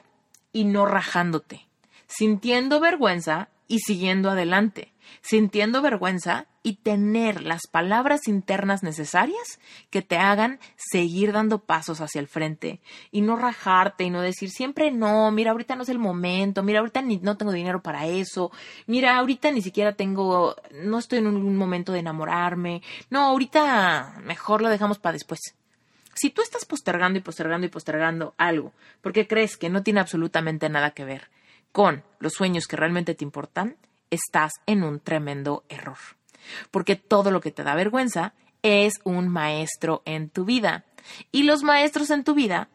[0.52, 1.68] y no rajándote,
[2.08, 10.18] sintiendo vergüenza y siguiendo adelante, sintiendo vergüenza y tener las palabras internas necesarias que te
[10.18, 12.80] hagan seguir dando pasos hacia el frente
[13.12, 16.80] y no rajarte y no decir siempre no, mira, ahorita no es el momento, mira,
[16.80, 18.52] ahorita ni, no tengo dinero para eso,
[18.88, 24.62] mira, ahorita ni siquiera tengo, no estoy en un momento de enamorarme, no, ahorita mejor
[24.62, 25.40] lo dejamos para después.
[26.16, 30.70] Si tú estás postergando y postergando y postergando algo porque crees que no tiene absolutamente
[30.70, 31.30] nada que ver
[31.72, 33.76] con los sueños que realmente te importan,
[34.14, 35.98] estás en un tremendo error.
[36.72, 40.86] Porque todo lo que te da vergüenza es un maestro en tu vida.
[41.32, 42.70] Y los maestros en tu vida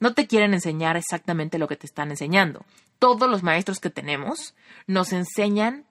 [0.00, 2.64] no te quieren enseñar exactamente lo que te están enseñando.
[2.98, 4.54] Todos los maestros que tenemos
[4.86, 5.84] nos enseñan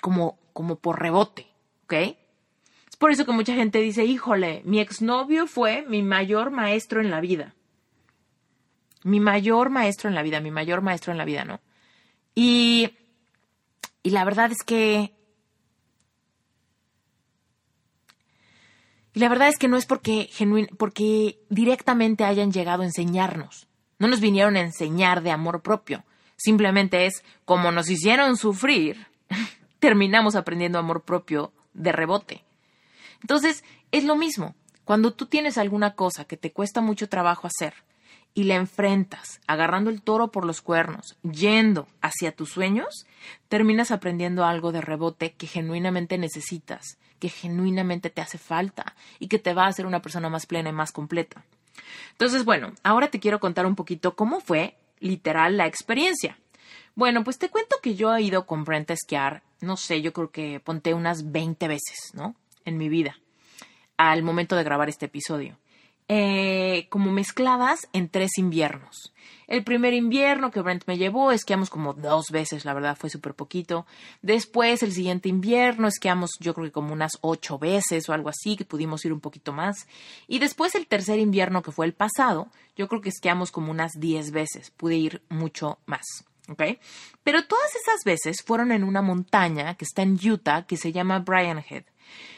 [0.00, 1.46] como, como por rebote,
[1.84, 1.92] ¿ok?
[1.92, 7.10] Es por eso que mucha gente dice, híjole, mi exnovio fue mi mayor maestro en
[7.10, 7.54] la vida.
[9.02, 11.60] Mi mayor maestro en la vida, mi mayor maestro en la vida, ¿no?
[12.34, 12.90] Y
[14.02, 15.14] y la verdad es que...
[19.12, 20.30] Y la verdad es que no es porque,
[20.78, 23.66] porque directamente hayan llegado a enseñarnos.
[23.98, 26.04] No nos vinieron a enseñar de amor propio.
[26.36, 29.08] Simplemente es como nos hicieron sufrir,
[29.80, 32.44] terminamos aprendiendo amor propio de rebote.
[33.20, 34.54] Entonces, es lo mismo.
[34.84, 37.74] Cuando tú tienes alguna cosa que te cuesta mucho trabajo hacer
[38.34, 43.06] y la enfrentas, agarrando el toro por los cuernos, yendo hacia tus sueños,
[43.48, 49.38] terminas aprendiendo algo de rebote que genuinamente necesitas, que genuinamente te hace falta y que
[49.38, 51.44] te va a hacer una persona más plena y más completa.
[52.12, 56.38] Entonces, bueno, ahora te quiero contar un poquito cómo fue literal la experiencia.
[56.94, 60.12] Bueno, pues te cuento que yo he ido con Brent a esquiar, no sé, yo
[60.12, 62.34] creo que ponte unas 20 veces, ¿no?
[62.64, 63.16] En mi vida,
[63.96, 65.56] al momento de grabar este episodio.
[66.12, 69.12] Eh, como mezcladas en tres inviernos.
[69.46, 73.34] El primer invierno que Brent me llevó, esquiamos como dos veces, la verdad fue súper
[73.34, 73.86] poquito.
[74.20, 78.56] Después, el siguiente invierno, esquiamos yo creo que como unas ocho veces o algo así,
[78.56, 79.86] que pudimos ir un poquito más.
[80.26, 83.92] Y después, el tercer invierno que fue el pasado, yo creo que esquiamos como unas
[83.96, 86.24] diez veces, pude ir mucho más.
[86.48, 86.62] ¿ok?
[87.22, 91.20] Pero todas esas veces fueron en una montaña que está en Utah que se llama
[91.20, 91.84] Bryan Head.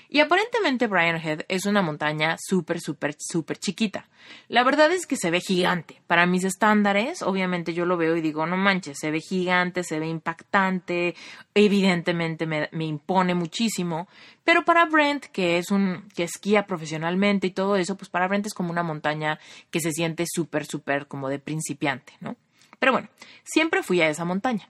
[0.09, 4.09] Y aparentemente Brian Head es una montaña súper, súper, súper chiquita.
[4.49, 6.03] La verdad es que se ve gigante.
[6.07, 9.99] Para mis estándares, obviamente yo lo veo y digo, no manches, se ve gigante, se
[9.99, 11.15] ve impactante,
[11.55, 14.07] evidentemente me, me impone muchísimo.
[14.45, 18.45] Pero para Brent, que es un, que esquía profesionalmente y todo eso, pues para Brent
[18.45, 19.39] es como una montaña
[19.71, 22.37] que se siente súper, súper como de principiante, ¿no?
[22.79, 23.09] Pero bueno,
[23.45, 24.69] siempre fui a esa montaña.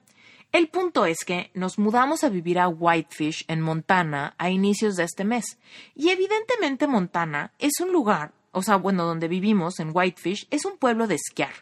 [0.52, 5.04] El punto es que nos mudamos a vivir a Whitefish, en Montana, a inicios de
[5.04, 5.58] este mes.
[5.94, 10.76] Y evidentemente Montana es un lugar, o sea, bueno, donde vivimos, en Whitefish, es un
[10.76, 11.54] pueblo de esquiar.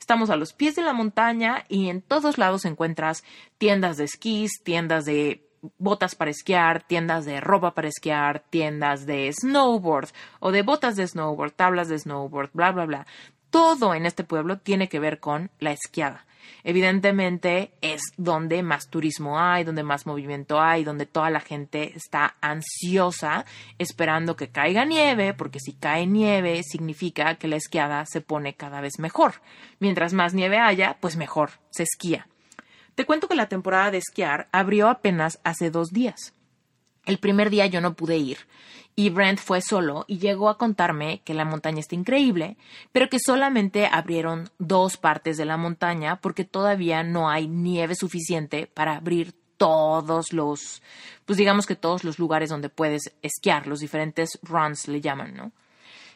[0.00, 3.22] Estamos a los pies de la montaña y en todos lados encuentras
[3.58, 9.30] tiendas de esquís, tiendas de botas para esquiar, tiendas de ropa para esquiar, tiendas de
[9.30, 10.08] snowboard
[10.40, 13.06] o de botas de snowboard, tablas de snowboard, bla, bla, bla.
[13.50, 16.26] Todo en este pueblo tiene que ver con la esquiada.
[16.64, 22.36] Evidentemente es donde más turismo hay, donde más movimiento hay, donde toda la gente está
[22.40, 23.44] ansiosa
[23.78, 28.80] esperando que caiga nieve, porque si cae nieve significa que la esquiada se pone cada
[28.80, 29.34] vez mejor.
[29.78, 32.28] Mientras más nieve haya, pues mejor se esquía.
[32.94, 36.34] Te cuento que la temporada de esquiar abrió apenas hace dos días.
[37.06, 38.38] El primer día yo no pude ir
[38.98, 42.56] y Brent fue solo y llegó a contarme que la montaña está increíble,
[42.90, 48.66] pero que solamente abrieron dos partes de la montaña porque todavía no hay nieve suficiente
[48.66, 50.82] para abrir todos los,
[51.26, 55.52] pues digamos que todos los lugares donde puedes esquiar, los diferentes runs le llaman, ¿no?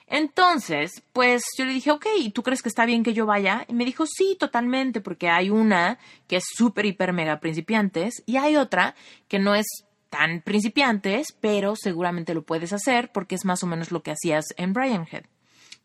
[0.09, 3.65] Entonces, pues yo le dije, ok, ¿tú crees que está bien que yo vaya?
[3.69, 8.39] Y me dijo, sí, totalmente, porque hay una que es súper, hiper, mega principiantes y
[8.39, 8.97] hay otra
[9.29, 9.67] que no es
[10.13, 14.45] tan principiantes, pero seguramente lo puedes hacer porque es más o menos lo que hacías
[14.59, 15.25] en Brian Head.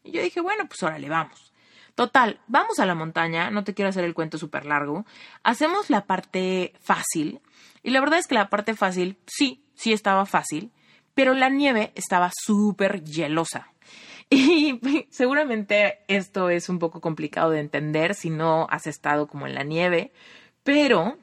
[0.04, 1.54] Y yo dije, bueno, pues órale, vamos.
[1.96, 5.06] Total, vamos a la montaña, no te quiero hacer el cuento súper largo.
[5.44, 7.40] Hacemos la parte fácil.
[7.84, 10.74] Y la verdad es que la parte fácil, sí, sí estaba fácil,
[11.14, 13.72] pero la nieve estaba súper hielosa.
[14.30, 19.56] Y seguramente esto es un poco complicado de entender si no has estado como en
[19.56, 20.12] la nieve,
[20.64, 21.18] pero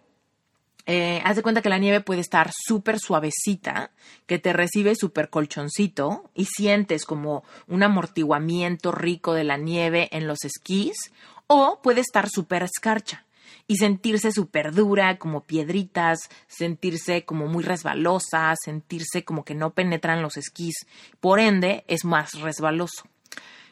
[0.86, 3.90] eh, haz de cuenta que la nieve puede estar súper suavecita,
[4.26, 10.26] que te recibe súper colchoncito y sientes como un amortiguamiento rico de la nieve en
[10.26, 11.12] los esquís,
[11.46, 13.24] o puede estar súper escarcha
[13.66, 20.22] y sentirse súper dura, como piedritas, sentirse como muy resbalosa, sentirse como que no penetran
[20.22, 20.86] los esquís,
[21.20, 23.04] por ende es más resbaloso.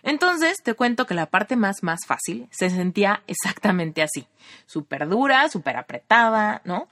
[0.02, 4.26] Entonces te cuento que la parte más, más fácil se sentía exactamente así,
[4.66, 6.88] súper dura, súper apretada, ¿no?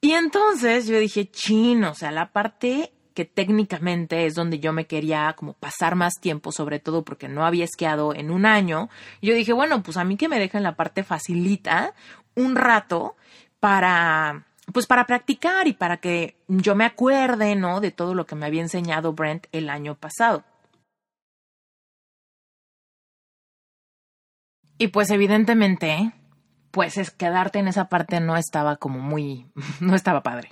[0.00, 4.86] Y entonces yo dije, chino, o sea, la parte que técnicamente es donde yo me
[4.86, 8.88] quería como pasar más tiempo, sobre todo porque no había esquiado en un año,
[9.20, 11.94] yo dije, bueno, pues a mí que me dejen la parte facilita
[12.34, 13.16] un rato
[13.60, 17.80] para pues para practicar y para que yo me acuerde, ¿no?
[17.80, 20.44] De todo lo que me había enseñado Brent el año pasado.
[24.82, 26.10] Y pues evidentemente,
[26.72, 29.46] pues es quedarte en esa parte no estaba como muy,
[29.80, 30.48] no estaba padre.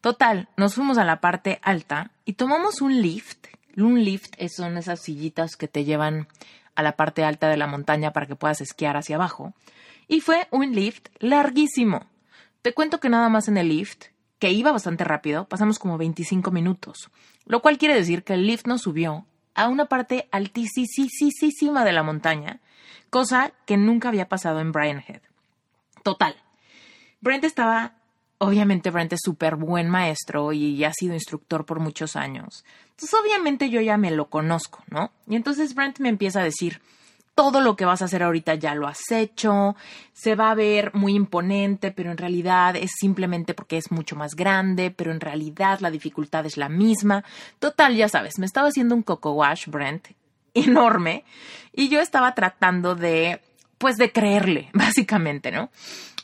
[0.00, 3.48] Total, nos fuimos a la parte alta y tomamos un lift.
[3.76, 6.28] Un lift son esas sillitas que te llevan
[6.76, 9.54] a la parte alta de la montaña para que puedas esquiar hacia abajo.
[10.06, 12.06] Y fue un lift larguísimo.
[12.62, 14.04] Te cuento que nada más en el lift,
[14.38, 17.10] que iba bastante rápido, pasamos como 25 minutos.
[17.44, 22.04] Lo cual quiere decir que el lift nos subió a una parte altísima de la
[22.04, 22.60] montaña
[23.10, 25.20] cosa que nunca había pasado en Brian Head.
[26.02, 26.36] Total.
[27.20, 27.94] Brent estaba,
[28.38, 32.64] obviamente Brent es súper buen maestro y ha sido instructor por muchos años.
[32.90, 35.10] Entonces obviamente yo ya me lo conozco, ¿no?
[35.26, 36.80] Y entonces Brent me empieza a decir,
[37.34, 39.74] todo lo que vas a hacer ahorita ya lo has hecho,
[40.12, 44.34] se va a ver muy imponente, pero en realidad es simplemente porque es mucho más
[44.34, 47.24] grande, pero en realidad la dificultad es la misma.
[47.58, 50.08] Total, ya sabes, me estaba haciendo un coco wash, Brent,
[50.54, 51.24] enorme
[51.72, 53.40] y yo estaba tratando de,
[53.78, 55.70] pues de creerle, básicamente, ¿no?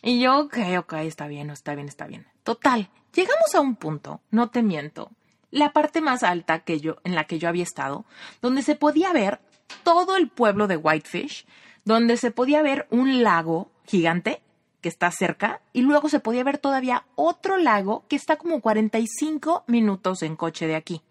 [0.03, 2.27] Y yo, ok, ok, está bien, está bien, está bien.
[2.43, 5.11] Total, llegamos a un punto, no te miento,
[5.51, 8.05] la parte más alta que yo, en la que yo había estado,
[8.41, 9.41] donde se podía ver
[9.83, 11.47] todo el pueblo de Whitefish,
[11.85, 14.43] donde se podía ver un lago gigante
[14.81, 19.65] que está cerca y luego se podía ver todavía otro lago que está como 45
[19.67, 21.03] minutos en coche de aquí.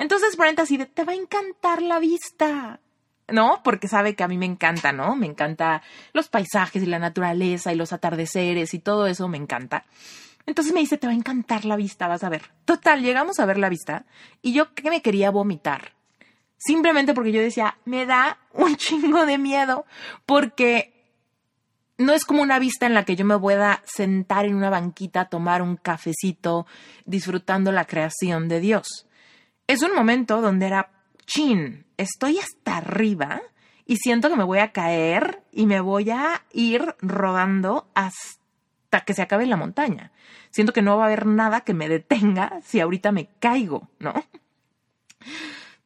[0.00, 2.80] Entonces Brent así de, te va a encantar la vista.
[3.28, 3.60] ¿no?
[3.62, 5.14] Porque sabe que a mí me encanta, ¿no?
[5.14, 5.82] Me encanta
[6.12, 9.84] los paisajes y la naturaleza y los atardeceres y todo eso me encanta.
[10.46, 12.42] Entonces me dice, te va a encantar la vista, vas a ver.
[12.64, 14.06] Total, llegamos a ver la vista
[14.42, 15.92] y yo que me quería vomitar.
[16.56, 19.84] Simplemente porque yo decía, me da un chingo de miedo
[20.26, 20.92] porque
[21.98, 25.26] no es como una vista en la que yo me pueda sentar en una banquita,
[25.26, 26.66] tomar un cafecito,
[27.04, 29.06] disfrutando la creación de Dios.
[29.72, 30.90] Es un momento donde era,
[31.26, 33.40] chin, estoy hasta arriba
[33.86, 39.14] y siento que me voy a caer y me voy a ir rodando hasta que
[39.14, 40.10] se acabe la montaña.
[40.50, 44.14] Siento que no va a haber nada que me detenga si ahorita me caigo, ¿no?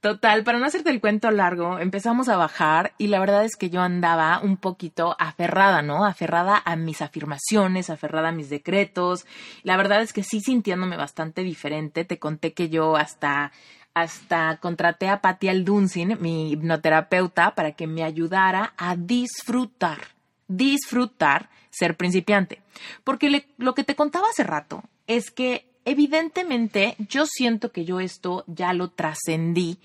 [0.05, 3.71] Total, para no hacerte el cuento largo, empezamos a bajar y la verdad es que
[3.71, 6.05] yo andaba un poquito aferrada, ¿no?
[6.05, 9.25] Aferrada a mis afirmaciones, aferrada a mis decretos.
[9.63, 12.05] La verdad es que sí sintiéndome bastante diferente.
[12.05, 13.51] Te conté que yo hasta
[13.95, 20.01] hasta contraté a Patti Aldunsin, mi hipnoterapeuta, para que me ayudara a disfrutar,
[20.49, 22.61] disfrutar ser principiante.
[23.05, 28.45] Porque lo que te contaba hace rato es que evidentemente yo siento que yo esto
[28.47, 29.79] ya lo trascendí,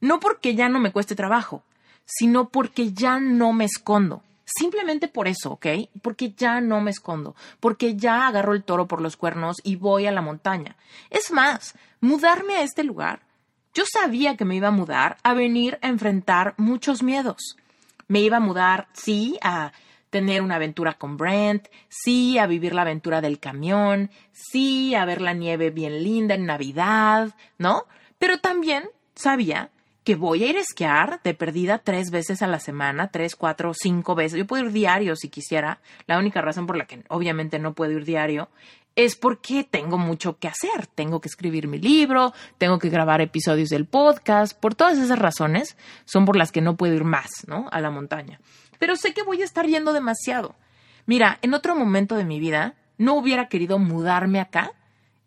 [0.00, 1.62] no porque ya no me cueste trabajo,
[2.04, 4.22] sino porque ya no me escondo.
[4.44, 5.66] Simplemente por eso, ¿ok?
[6.00, 10.06] Porque ya no me escondo, porque ya agarro el toro por los cuernos y voy
[10.06, 10.76] a la montaña.
[11.10, 13.20] Es más, mudarme a este lugar,
[13.74, 17.56] yo sabía que me iba a mudar a venir a enfrentar muchos miedos.
[18.06, 19.72] Me iba a mudar, sí, a
[20.10, 25.20] tener una aventura con Brent, sí a vivir la aventura del camión, sí a ver
[25.20, 27.84] la nieve bien linda en Navidad, ¿no?
[28.18, 29.70] Pero también sabía
[30.08, 33.72] que voy a ir a esquiar de perdida tres veces a la semana, tres, cuatro,
[33.74, 34.38] cinco veces.
[34.38, 35.80] Yo puedo ir diario si quisiera.
[36.06, 38.48] La única razón por la que obviamente no puedo ir diario
[38.96, 40.86] es porque tengo mucho que hacer.
[40.86, 44.58] Tengo que escribir mi libro, tengo que grabar episodios del podcast.
[44.58, 47.68] Por todas esas razones son por las que no puedo ir más, ¿no?
[47.70, 48.40] A la montaña
[48.78, 50.54] pero sé que voy a estar yendo demasiado.
[51.06, 54.72] Mira, en otro momento de mi vida no hubiera querido mudarme acá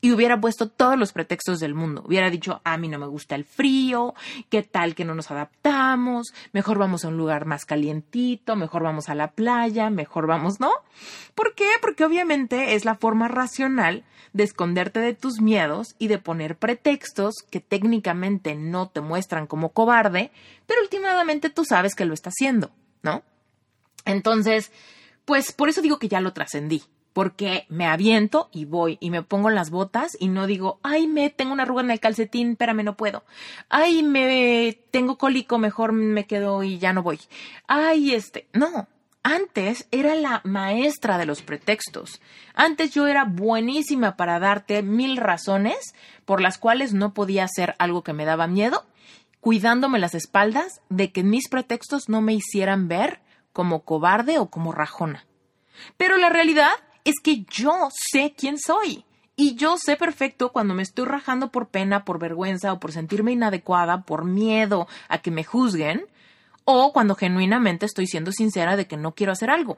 [0.01, 2.03] y hubiera puesto todos los pretextos del mundo.
[2.05, 4.15] Hubiera dicho, a mí no me gusta el frío,
[4.49, 9.09] qué tal que no nos adaptamos, mejor vamos a un lugar más calientito, mejor vamos
[9.09, 10.71] a la playa, mejor vamos, ¿no?
[11.35, 11.69] ¿Por qué?
[11.81, 17.35] Porque obviamente es la forma racional de esconderte de tus miedos y de poner pretextos
[17.49, 20.31] que técnicamente no te muestran como cobarde,
[20.65, 22.71] pero últimamente tú sabes que lo está haciendo,
[23.03, 23.23] ¿no?
[24.05, 24.71] Entonces,
[25.25, 26.83] pues por eso digo que ya lo trascendí,
[27.13, 31.29] porque me aviento y voy y me pongo las botas y no digo, ay, me
[31.29, 33.23] tengo una arruga en el calcetín, espérame, no puedo.
[33.69, 37.19] Ay, me tengo cólico, mejor me quedo y ya no voy.
[37.67, 38.87] Ay, este, no.
[39.23, 42.19] Antes era la maestra de los pretextos.
[42.55, 45.93] Antes yo era buenísima para darte mil razones
[46.25, 48.83] por las cuales no podía hacer algo que me daba miedo,
[49.39, 53.19] cuidándome las espaldas de que mis pretextos no me hicieran ver
[53.53, 55.25] como cobarde o como rajona.
[55.97, 56.71] Pero la realidad
[57.03, 59.05] es que yo sé quién soy.
[59.35, 63.31] Y yo sé perfecto cuando me estoy rajando por pena, por vergüenza o por sentirme
[63.31, 66.05] inadecuada, por miedo a que me juzguen,
[66.63, 69.77] o cuando genuinamente estoy siendo sincera de que no quiero hacer algo.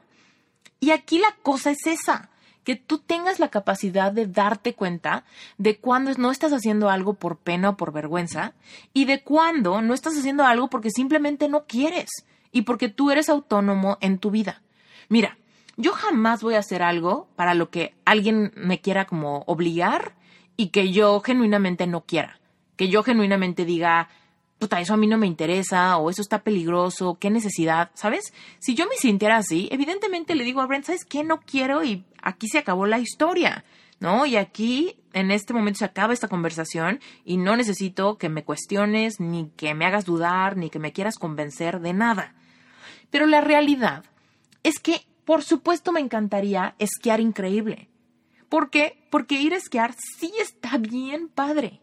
[0.80, 2.30] Y aquí la cosa es esa,
[2.64, 5.24] que tú tengas la capacidad de darte cuenta
[5.56, 8.54] de cuando no estás haciendo algo por pena o por vergüenza
[8.92, 12.10] y de cuando no estás haciendo algo porque simplemente no quieres
[12.54, 14.62] y porque tú eres autónomo en tu vida.
[15.08, 15.36] Mira,
[15.76, 20.14] yo jamás voy a hacer algo para lo que alguien me quiera como obligar
[20.56, 22.38] y que yo genuinamente no quiera.
[22.76, 24.08] Que yo genuinamente diga,
[24.60, 28.32] puta, eso a mí no me interesa o eso está peligroso, qué necesidad, ¿sabes?
[28.60, 31.24] Si yo me sintiera así, evidentemente le digo a Brent, ¿sabes qué?
[31.24, 33.64] No quiero y aquí se acabó la historia,
[33.98, 34.26] ¿no?
[34.26, 39.18] Y aquí, en este momento se acaba esta conversación y no necesito que me cuestiones,
[39.18, 42.32] ni que me hagas dudar, ni que me quieras convencer de nada.
[43.14, 44.02] Pero la realidad
[44.64, 47.88] es que, por supuesto, me encantaría esquiar increíble.
[48.48, 49.06] ¿Por qué?
[49.08, 51.80] Porque ir a esquiar sí está bien padre.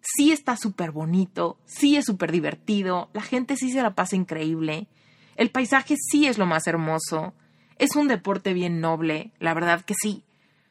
[0.00, 4.88] Sí está súper bonito, sí es súper divertido, la gente sí se la pasa increíble,
[5.36, 7.34] el paisaje sí es lo más hermoso,
[7.76, 10.24] es un deporte bien noble, la verdad que sí,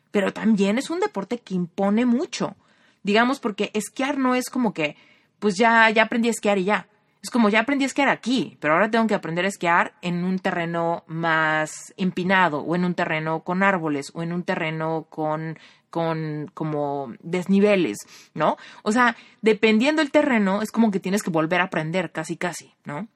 [0.09, 2.55] pero también es un deporte que impone mucho.
[3.03, 4.95] Digamos, porque esquiar no es como que,
[5.37, 6.87] pues ya, ya aprendí a esquiar y ya.
[7.21, 10.23] Es como ya aprendí a esquiar aquí, pero ahora tengo que aprender a esquiar en
[10.23, 15.57] un terreno más empinado o en un terreno con árboles o en un terreno con
[15.91, 17.97] con como desniveles,
[18.33, 18.57] ¿no?
[18.81, 22.73] O sea, dependiendo del terreno, es como que tienes que volver a aprender casi casi,
[22.85, 23.07] ¿no?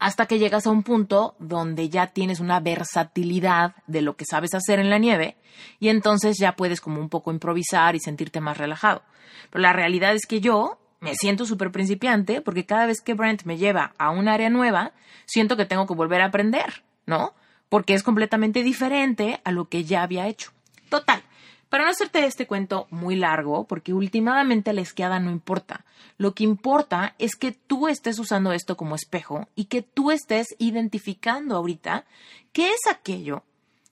[0.00, 4.54] Hasta que llegas a un punto donde ya tienes una versatilidad de lo que sabes
[4.54, 5.36] hacer en la nieve
[5.78, 9.02] y entonces ya puedes como un poco improvisar y sentirte más relajado.
[9.50, 13.44] Pero la realidad es que yo me siento súper principiante porque cada vez que Brent
[13.44, 14.92] me lleva a un área nueva,
[15.26, 17.34] siento que tengo que volver a aprender, ¿no?
[17.68, 20.52] Porque es completamente diferente a lo que ya había hecho.
[20.88, 21.22] Total.
[21.70, 25.84] Para no hacerte este cuento muy largo, porque últimamente la esquiada no importa.
[26.18, 30.48] Lo que importa es que tú estés usando esto como espejo y que tú estés
[30.58, 32.04] identificando ahorita
[32.52, 33.44] qué es aquello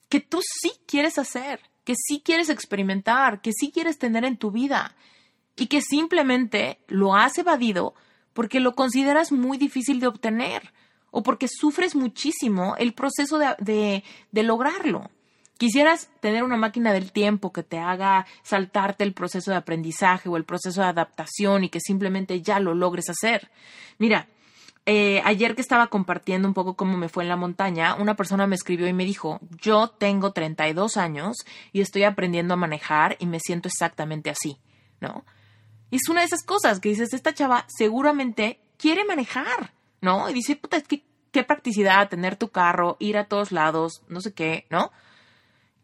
[0.09, 4.51] que tú sí quieres hacer, que sí quieres experimentar, que sí quieres tener en tu
[4.51, 4.97] vida
[5.59, 7.95] y que simplemente lo has evadido
[8.33, 10.73] porque lo consideras muy difícil de obtener
[11.11, 15.11] o porque sufres muchísimo el proceso de, de, lograrlo.
[15.57, 20.37] Quisieras tener una máquina del tiempo que te haga saltarte el proceso de aprendizaje o
[20.37, 23.51] el proceso de adaptación y que simplemente ya lo logres hacer.
[23.99, 24.29] Mira,
[24.87, 28.47] eh, ayer que estaba compartiendo un poco cómo me fue en la montaña, una persona
[28.47, 31.39] me escribió y me dijo, yo tengo 32 años
[31.73, 34.59] y estoy aprendiendo a manejar y me siento exactamente así,
[35.01, 35.25] ¿no?
[35.91, 40.29] Y es una de esas cosas que dices, esta chava seguramente quiere manejar, ¿no?
[40.29, 44.21] Y dice, puta, es que qué practicidad tener tu carro, ir a todos lados, no
[44.21, 44.93] sé qué, ¿no?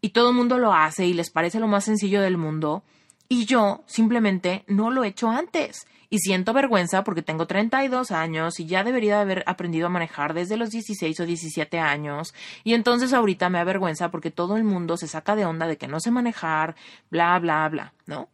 [0.01, 2.83] Y todo el mundo lo hace y les parece lo más sencillo del mundo.
[3.27, 5.87] Y yo simplemente no lo he hecho antes.
[6.11, 10.57] Y siento vergüenza porque tengo 32 años y ya debería haber aprendido a manejar desde
[10.57, 12.35] los 16 o 17 años.
[12.63, 15.77] Y entonces ahorita me da vergüenza porque todo el mundo se saca de onda de
[15.77, 16.75] que no sé manejar,
[17.09, 18.29] bla, bla, bla, ¿no?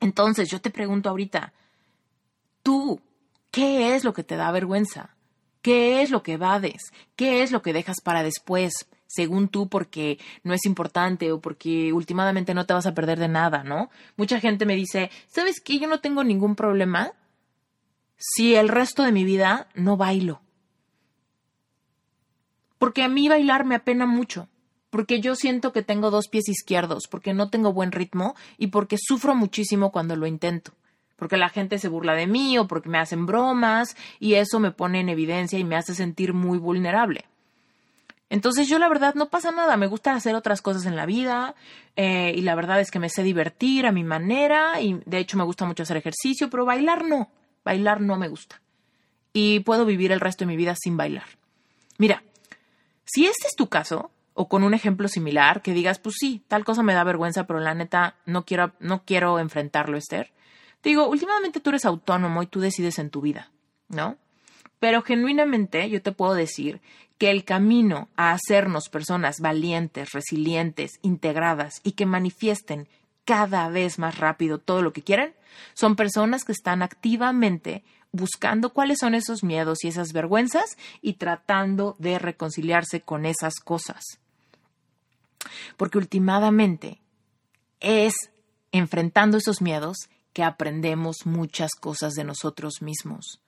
[0.00, 1.52] Entonces yo te pregunto ahorita,
[2.62, 3.00] tú,
[3.50, 5.10] ¿qué es lo que te da vergüenza?
[5.62, 6.92] ¿Qué es lo que evades?
[7.16, 8.86] ¿Qué es lo que dejas para después?
[9.06, 13.28] según tú porque no es importante o porque últimamente no te vas a perder de
[13.28, 13.90] nada, ¿no?
[14.16, 15.78] Mucha gente me dice, ¿sabes qué?
[15.78, 17.12] Yo no tengo ningún problema
[18.16, 20.40] si el resto de mi vida no bailo.
[22.78, 24.48] Porque a mí bailar me apena mucho
[24.96, 28.96] porque yo siento que tengo dos pies izquierdos, porque no tengo buen ritmo y porque
[28.98, 30.72] sufro muchísimo cuando lo intento,
[31.16, 34.70] porque la gente se burla de mí o porque me hacen bromas y eso me
[34.70, 37.26] pone en evidencia y me hace sentir muy vulnerable.
[38.30, 41.54] Entonces yo la verdad no pasa nada, me gusta hacer otras cosas en la vida
[41.96, 45.36] eh, y la verdad es que me sé divertir a mi manera y de hecho
[45.36, 47.28] me gusta mucho hacer ejercicio, pero bailar no,
[47.66, 48.62] bailar no me gusta.
[49.34, 51.26] Y puedo vivir el resto de mi vida sin bailar.
[51.98, 52.22] Mira,
[53.04, 56.64] si este es tu caso, o con un ejemplo similar que digas, pues sí, tal
[56.64, 60.32] cosa me da vergüenza, pero la neta no quiero, no quiero enfrentarlo, Esther.
[60.82, 63.50] Te digo, últimamente tú eres autónomo y tú decides en tu vida,
[63.88, 64.18] ¿no?
[64.78, 66.82] Pero genuinamente yo te puedo decir
[67.16, 72.88] que el camino a hacernos personas valientes, resilientes, integradas y que manifiesten
[73.24, 75.34] cada vez más rápido todo lo que quieren,
[75.72, 81.96] son personas que están activamente buscando cuáles son esos miedos y esas vergüenzas y tratando
[81.98, 84.20] de reconciliarse con esas cosas.
[85.76, 87.00] Porque últimamente
[87.80, 88.14] es
[88.72, 93.40] enfrentando esos miedos que aprendemos muchas cosas de nosotros mismos.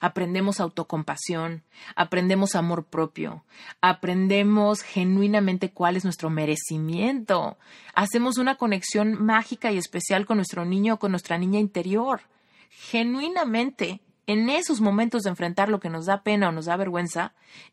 [0.00, 1.62] Aprendemos autocompasión,
[1.94, 3.44] aprendemos amor propio,
[3.82, 7.58] aprendemos genuinamente cuál es nuestro merecimiento,
[7.94, 12.22] hacemos una conexión mágica y especial con nuestro niño o con nuestra niña interior.
[12.70, 14.00] Genuinamente
[14.32, 17.32] en esos momentos de enfrentar lo que nos da pena o nos da vergüenza,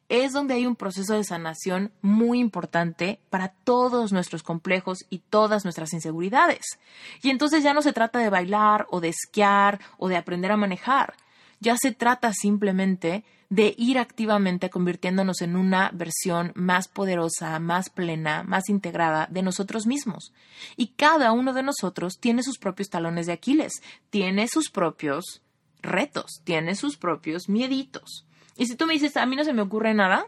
[0.10, 5.66] es donde hay un proceso de sanación muy importante para todos nuestros complejos y todas
[5.66, 6.80] nuestras inseguridades.
[7.22, 10.58] Y entonces ya no se trata de bailar o de esquiar o de aprender a
[10.58, 11.14] manejar,
[11.60, 18.44] ya se trata simplemente de ir activamente convirtiéndonos en una versión más poderosa, más plena,
[18.44, 20.34] más integrada de nosotros mismos.
[20.76, 23.74] Y cada uno de nosotros tiene sus propios talones de Aquiles,
[24.10, 25.42] tiene sus propios
[25.82, 28.26] retos, tiene sus propios mieditos.
[28.56, 30.26] Y si tú me dices, a mí no se me ocurre nada,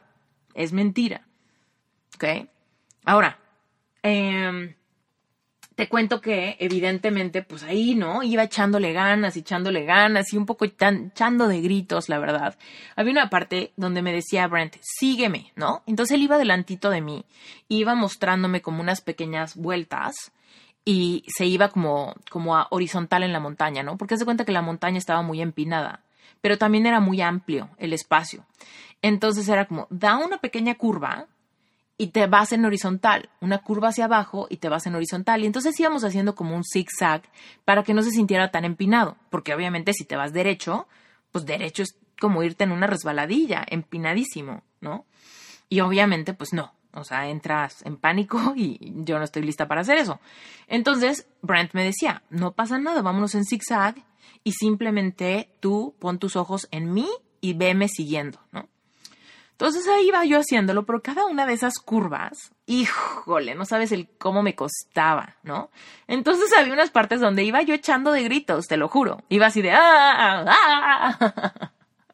[0.54, 1.26] es mentira.
[2.16, 2.47] ¿Ok?
[3.06, 3.39] Ahora,
[4.04, 4.76] em,
[5.80, 8.22] te cuento que evidentemente, pues ahí, ¿no?
[8.22, 12.58] Iba echándole ganas, echándole ganas y un poco echando de gritos, la verdad.
[12.97, 15.82] Había una parte donde me decía Brent, sígueme, ¿no?
[15.86, 17.26] Entonces él iba delantito de mí,
[17.70, 20.34] iba mostrándome como unas pequeñas vueltas
[20.90, 23.96] y se iba como, como a horizontal en la montaña, ¿no?
[23.96, 26.02] Porque se cuenta que la montaña estaba muy empinada,
[26.42, 28.44] pero también era muy amplio el espacio.
[29.04, 31.28] Entonces era como, da una pequeña curva
[31.96, 35.44] y te vas en horizontal, una curva hacia abajo y te vas en horizontal.
[35.44, 37.22] Y entonces íbamos haciendo como un zigzag
[37.66, 40.88] para que no se sintiera tan empinado, porque obviamente si te vas derecho,
[41.32, 45.06] pues derecho es como irte en una resbaladilla, empinadísimo, ¿no?
[45.70, 49.82] Y obviamente, pues no, o sea, entras en pánico y yo no estoy lista para
[49.82, 50.20] hacer eso.
[50.68, 53.96] Entonces, Brent me decía, no pasa nada, vámonos en zigzag
[54.44, 57.08] y simplemente tú pon tus ojos en mí
[57.42, 58.68] y veme siguiendo, ¿no?
[59.60, 64.08] Entonces ahí iba yo haciéndolo, pero cada una de esas curvas, híjole, no sabes el
[64.18, 65.70] cómo me costaba, ¿no?
[66.08, 69.22] Entonces había unas partes donde iba yo echando de gritos, te lo juro.
[69.28, 70.46] Iba así de ¡ah!
[70.48, 71.74] ah!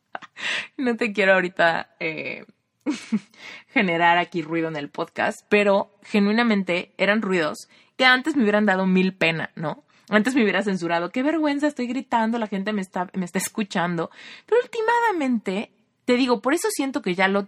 [0.78, 2.46] no te quiero ahorita eh,
[3.74, 8.86] generar aquí ruido en el podcast, pero genuinamente eran ruidos que antes me hubieran dado
[8.86, 9.84] mil pena, ¿no?
[10.10, 14.12] Antes me hubiera censurado, qué vergüenza, estoy gritando, la gente me está, me está escuchando.
[14.46, 15.72] Pero últimamente,
[16.06, 17.48] te digo, por eso siento que ya lo,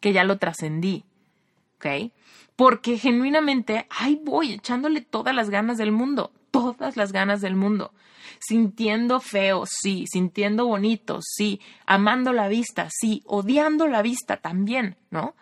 [0.00, 1.04] que ya lo trascendí,
[1.76, 2.12] ¿ok?
[2.54, 7.92] Porque genuinamente, ahí voy, echándole todas las ganas del mundo todas las ganas del mundo,
[8.40, 15.34] sintiendo feo, sí, sintiendo bonito, sí, amando la vista, sí, odiando la vista también, ¿no?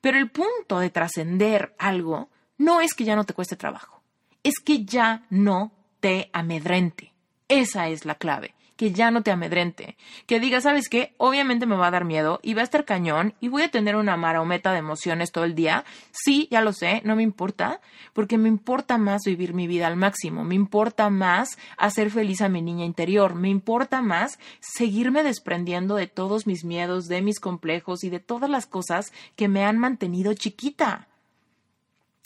[0.00, 4.02] Pero el punto de trascender algo no es que ya no te cueste trabajo,
[4.42, 7.12] es que ya no te amedrente.
[7.48, 11.12] Esa es la clave que ya no te amedrente, que diga, ¿sabes qué?
[11.16, 13.96] Obviamente me va a dar miedo y va a estar cañón y voy a tener
[13.96, 15.84] una marometa de emociones todo el día.
[16.12, 17.80] Sí, ya lo sé, no me importa,
[18.12, 22.48] porque me importa más vivir mi vida al máximo, me importa más hacer feliz a
[22.48, 28.04] mi niña interior, me importa más seguirme desprendiendo de todos mis miedos, de mis complejos
[28.04, 31.08] y de todas las cosas que me han mantenido chiquita.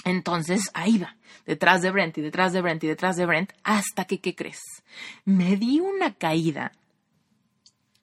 [0.05, 4.05] Entonces ahí va, detrás de Brent y detrás de Brent y detrás de Brent, hasta
[4.05, 4.61] que, ¿qué crees?
[5.25, 6.73] Me di una caída.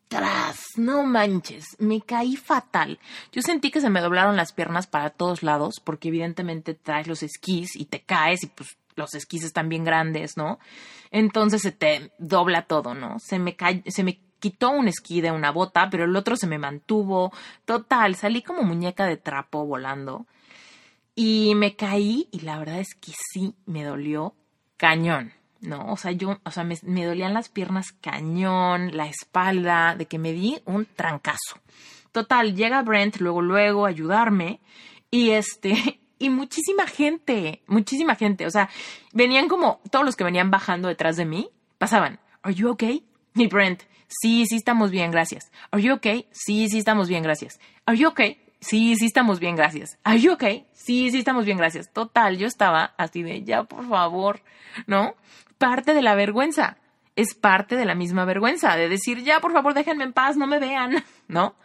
[0.08, 3.00] Tras, no manches, me caí fatal.
[3.32, 7.22] Yo sentí que se me doblaron las piernas para todos lados, porque evidentemente traes los
[7.22, 10.58] esquís y te caes y pues los esquís están bien grandes, ¿no?
[11.12, 13.20] Entonces se te dobla todo, ¿no?
[13.20, 16.58] Se me, se me quitó un esquí de una bota, pero el otro se me
[16.58, 17.32] mantuvo.
[17.66, 20.26] Total, salí como muñeca de trapo volando.
[21.22, 24.36] Y me caí y la verdad es que sí me dolió
[24.78, 25.92] cañón, ¿no?
[25.92, 30.32] O sea, yo, o sea, me, dolían las piernas cañón, la espalda, de que me
[30.32, 31.60] di un trancazo.
[32.14, 34.62] Total, llega Brent luego, luego a ayudarme
[35.12, 38.70] y este, y muchísima gente, muchísima gente, o sea,
[39.12, 43.06] venían como todos los que venían bajando detrás de mí, pasaban, ¿Are you okay?
[43.36, 45.52] Y Brent, sí, sí estamos bien, gracias.
[45.72, 46.30] ¿Are you okay?
[46.32, 47.60] Sí, sí estamos bien, gracias.
[47.86, 48.40] ¿Are you okay?
[48.60, 49.98] Sí, sí estamos bien, gracias.
[50.04, 50.68] ¿Are you okay?
[50.74, 51.92] Sí, sí estamos bien, gracias.
[51.92, 54.42] Total, yo estaba así de ya, por favor,
[54.86, 55.16] ¿no?
[55.58, 56.78] Parte de la vergüenza.
[57.16, 60.48] Es parte de la misma vergüenza, de decir, ya, por favor, déjenme en paz, no
[60.48, 61.56] me vean, ¿no?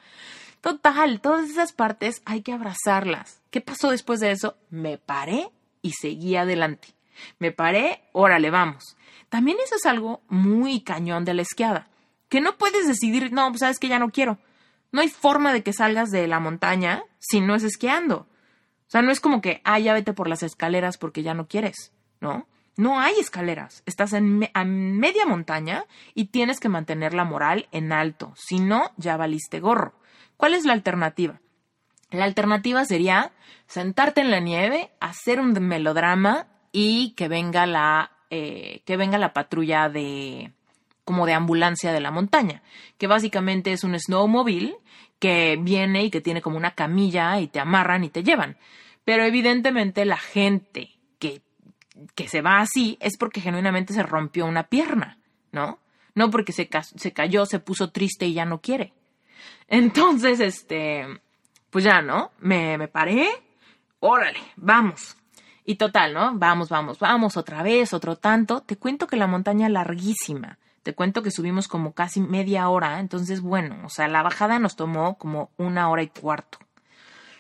[0.60, 3.42] Total, todas esas partes hay que abrazarlas.
[3.50, 4.56] ¿Qué pasó después de eso?
[4.70, 5.50] Me paré
[5.82, 6.88] y seguí adelante.
[7.38, 8.96] Me paré, órale, vamos.
[9.28, 11.88] También eso es algo muy cañón de la esquiada,
[12.28, 14.38] que no puedes decidir, no, pues sabes que ya no quiero.
[14.94, 18.28] No hay forma de que salgas de la montaña si no es esquiando.
[18.86, 21.48] O sea, no es como que, ah, ya vete por las escaleras porque ya no
[21.48, 22.46] quieres, ¿no?
[22.76, 23.82] No hay escaleras.
[23.86, 28.34] Estás en a media montaña y tienes que mantener la moral en alto.
[28.36, 29.94] Si no, ya valiste gorro.
[30.36, 31.40] ¿Cuál es la alternativa?
[32.12, 33.32] La alternativa sería
[33.66, 39.32] sentarte en la nieve, hacer un melodrama y que venga la, eh, que venga la
[39.32, 40.52] patrulla de,
[41.04, 42.62] como de ambulancia de la montaña,
[42.98, 44.76] que básicamente es un snowmobile
[45.18, 48.56] que viene y que tiene como una camilla y te amarran y te llevan.
[49.04, 51.42] Pero evidentemente la gente que,
[52.14, 55.18] que se va así es porque genuinamente se rompió una pierna,
[55.52, 55.78] ¿no?
[56.14, 58.92] No porque se, se cayó, se puso triste y ya no quiere.
[59.68, 61.06] Entonces, este,
[61.70, 62.30] pues ya, ¿no?
[62.38, 63.28] Me, me paré,
[64.00, 65.16] órale, vamos.
[65.64, 66.34] Y total, ¿no?
[66.34, 68.60] Vamos, vamos, vamos, otra vez, otro tanto.
[68.60, 73.40] Te cuento que la montaña larguísima, te cuento que subimos como casi media hora, entonces
[73.40, 76.58] bueno, o sea, la bajada nos tomó como una hora y cuarto.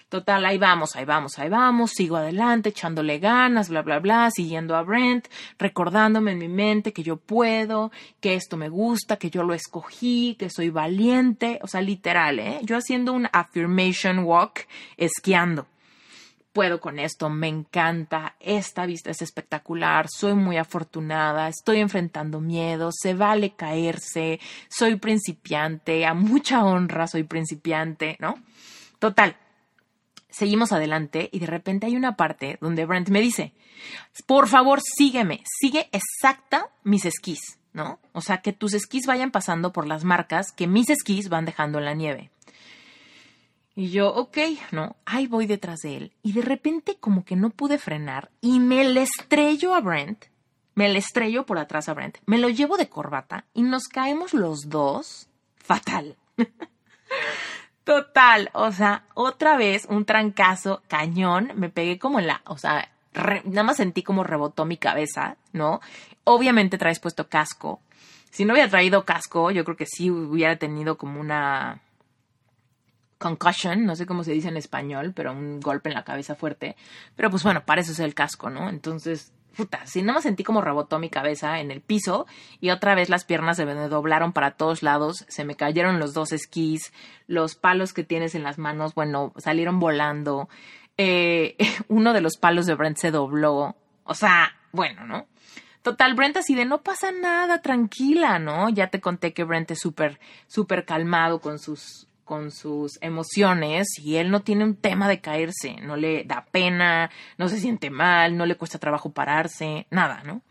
[0.08, 4.76] Total, ahí vamos, ahí vamos, ahí vamos, sigo adelante, echándole ganas, bla, bla, bla, siguiendo
[4.76, 5.26] a Brent,
[5.58, 7.90] recordándome en mi mente que yo puedo,
[8.20, 12.60] que esto me gusta, que yo lo escogí, que soy valiente, o sea, literal, ¿eh?
[12.62, 14.66] Yo haciendo un affirmation walk
[14.96, 15.66] esquiando
[16.54, 22.90] puedo con esto, me encanta, esta vista es espectacular, soy muy afortunada, estoy enfrentando miedo,
[22.92, 28.36] se vale caerse, soy principiante, a mucha honra soy principiante, ¿no?
[29.00, 29.36] Total.
[30.30, 33.52] Seguimos adelante y de repente hay una parte donde Brent me dice,
[34.26, 37.98] por favor sígueme, sigue exacta mis esquís, ¿no?
[38.12, 41.78] O sea, que tus esquís vayan pasando por las marcas que mis esquís van dejando
[41.78, 42.30] en la nieve.
[43.76, 44.38] Y yo, ok,
[44.70, 46.12] no, ahí voy detrás de él.
[46.22, 50.26] Y de repente como que no pude frenar y me le estrello a Brent,
[50.74, 54.32] me le estrello por atrás a Brent, me lo llevo de corbata y nos caemos
[54.32, 56.16] los dos fatal.
[57.84, 62.88] Total, o sea, otra vez un trancazo cañón, me pegué como en la, o sea,
[63.44, 65.80] nada más sentí como rebotó mi cabeza, ¿no?
[66.24, 67.80] Obviamente traes puesto casco.
[68.30, 71.82] Si no hubiera traído casco, yo creo que sí hubiera tenido como una
[73.18, 76.76] concussion, no sé cómo se dice en español, pero un golpe en la cabeza fuerte.
[77.16, 78.68] Pero pues bueno, para eso es el casco, ¿no?
[78.68, 82.26] Entonces, puta, si nada más sentí como rebotó mi cabeza en el piso
[82.60, 86.12] y otra vez las piernas se me doblaron para todos lados, se me cayeron los
[86.12, 86.92] dos esquís,
[87.26, 90.48] los palos que tienes en las manos, bueno, salieron volando.
[90.96, 91.56] Eh,
[91.88, 93.76] uno de los palos de Brent se dobló.
[94.04, 95.26] O sea, bueno, ¿no?
[95.82, 98.70] Total, Brent así de no pasa nada, tranquila, ¿no?
[98.70, 104.16] Ya te conté que Brent es súper, súper calmado con sus con sus emociones y
[104.16, 108.36] él no tiene un tema de caerse, no le da pena, no se siente mal,
[108.36, 110.42] no le cuesta trabajo pararse, nada, ¿no?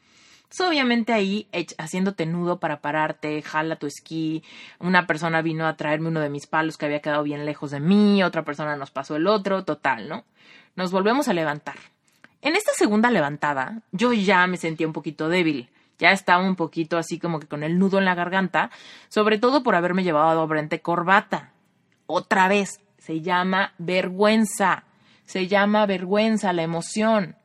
[0.59, 1.47] Obviamente ahí
[1.80, 4.43] haciéndote nudo para pararte, jala tu esquí,
[4.80, 7.80] una persona vino a traerme uno de mis palos que había quedado bien lejos de
[7.80, 10.26] mí, otra persona nos pasó el otro, total, ¿no?
[10.76, 11.78] Nos volvemos a levantar.
[12.41, 16.97] En esta segunda levantada, yo ya me sentía un poquito débil, ya estaba un poquito
[16.97, 18.69] así como que con el nudo en la garganta,
[19.09, 21.51] sobre todo por haberme llevado a Brente corbata.
[22.06, 24.86] Otra vez, se llama vergüenza,
[25.26, 27.36] se llama vergüenza la emoción.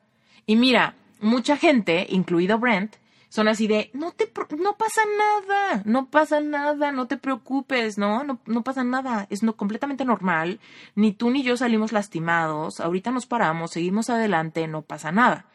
[0.47, 2.97] Y mira, mucha gente, incluido Brent,
[3.29, 8.25] son así de, no te, no pasa nada, no pasa nada, no te preocupes, ¿no?
[8.25, 10.61] No, no pasa nada, es no, completamente normal,
[10.95, 15.47] ni tú ni yo salimos lastimados, ahorita nos paramos, seguimos adelante, no pasa nada.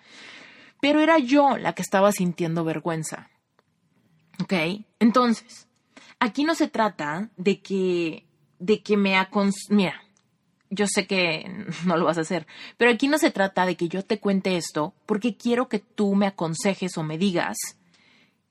[0.81, 3.29] Pero era yo la que estaba sintiendo vergüenza.
[4.41, 4.53] ¿Ok?
[4.99, 5.67] Entonces,
[6.19, 8.27] aquí no se trata de que,
[8.63, 9.67] de que me acons...
[9.69, 10.01] Mira,
[10.69, 12.47] yo sé que no lo vas a hacer,
[12.77, 16.15] pero aquí no se trata de que yo te cuente esto porque quiero que tú
[16.15, 17.57] me aconsejes o me digas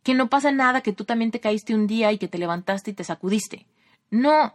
[0.02, 2.90] que no pasa nada, que tú también te caíste un día y que te levantaste
[2.90, 3.66] y te sacudiste.
[4.10, 4.52] No,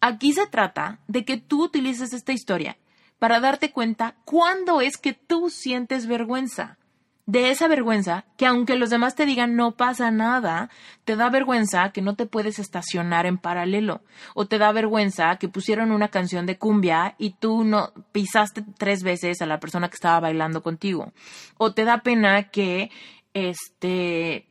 [0.00, 2.76] aquí se trata de que tú utilices esta historia
[3.20, 6.78] para darte cuenta cuándo es que tú sientes vergüenza
[7.26, 10.70] de esa vergüenza que aunque los demás te digan no pasa nada,
[11.04, 14.02] te da vergüenza que no te puedes estacionar en paralelo
[14.34, 19.02] o te da vergüenza que pusieron una canción de cumbia y tú no pisaste tres
[19.02, 21.12] veces a la persona que estaba bailando contigo
[21.58, 22.90] o te da pena que
[23.34, 24.48] este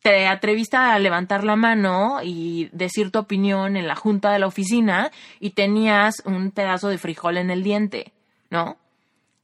[0.00, 4.46] te atreviste a levantar la mano y decir tu opinión en la junta de la
[4.46, 8.12] oficina y tenías un pedazo de frijol en el diente,
[8.48, 8.78] ¿no?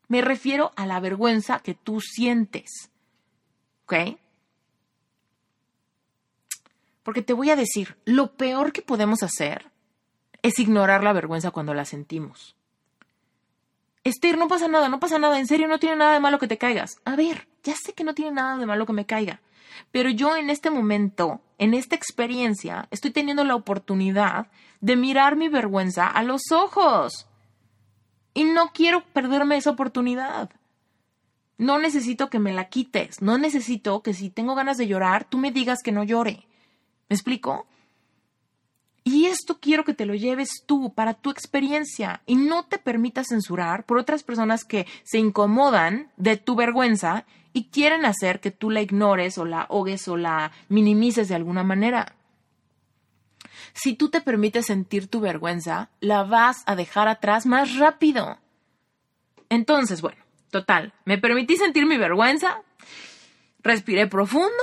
[0.09, 2.91] Me refiero a la vergüenza que tú sientes.
[3.85, 4.19] ¿Ok?
[7.03, 9.71] Porque te voy a decir, lo peor que podemos hacer
[10.43, 12.57] es ignorar la vergüenza cuando la sentimos.
[14.05, 16.49] Esther, no pasa nada, no pasa nada, en serio no tiene nada de malo que
[16.49, 16.97] te caigas.
[17.07, 19.41] A ver, ya sé que no tiene nada de malo que me caiga,
[19.91, 24.49] pero yo en este momento, en esta experiencia, estoy teniendo la oportunidad
[24.81, 27.27] de mirar mi vergüenza a los ojos.
[28.35, 30.51] Y no quiero perderme esa oportunidad.
[31.57, 33.23] No necesito que me la quites.
[33.23, 36.47] No necesito que si tengo ganas de llorar, tú me digas que no llore.
[37.09, 37.67] ¿Me explico?
[39.05, 43.29] Y esto quiero que te lo lleves tú para tu experiencia y no te permitas
[43.29, 48.71] censurar por otras personas que se incomodan de tu vergüenza y quieren hacer que tú
[48.71, 52.15] la ignores o la ahogues o la minimices de alguna manera.
[53.75, 58.39] Si tú te permites sentir tu vergüenza, la vas a dejar atrás más rápido.
[59.49, 62.63] Entonces, bueno, total, me permití sentir mi vergüenza,
[63.61, 64.63] respiré profundo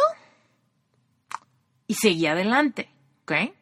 [1.87, 2.89] y seguí adelante,
[3.23, 3.53] ¿ok?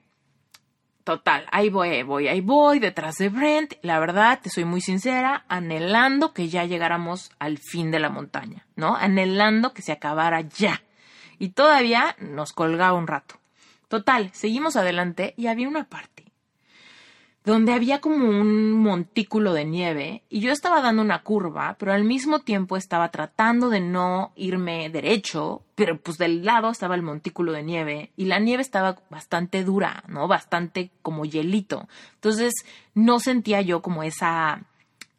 [1.04, 3.74] Total, ahí voy, ahí voy, ahí voy, detrás de Brent.
[3.82, 8.68] La verdad, te soy muy sincera, anhelando que ya llegáramos al fin de la montaña,
[8.76, 8.96] ¿no?
[8.96, 10.84] Anhelando que se acabara ya.
[11.40, 13.39] Y todavía nos colgaba un rato.
[13.90, 16.30] Total, seguimos adelante y había una parte
[17.50, 22.04] donde había como un montículo de nieve y yo estaba dando una curva, pero al
[22.04, 27.52] mismo tiempo estaba tratando de no irme derecho, pero pues del lado estaba el montículo
[27.52, 30.28] de nieve y la nieve estaba bastante dura, ¿no?
[30.28, 31.88] Bastante como hielito.
[32.16, 32.54] Entonces
[32.94, 34.64] no sentía yo como esa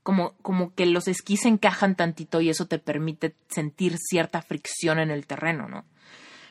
[0.03, 5.11] como, como que los esquís encajan tantito y eso te permite sentir cierta fricción en
[5.11, 5.85] el terreno, ¿no?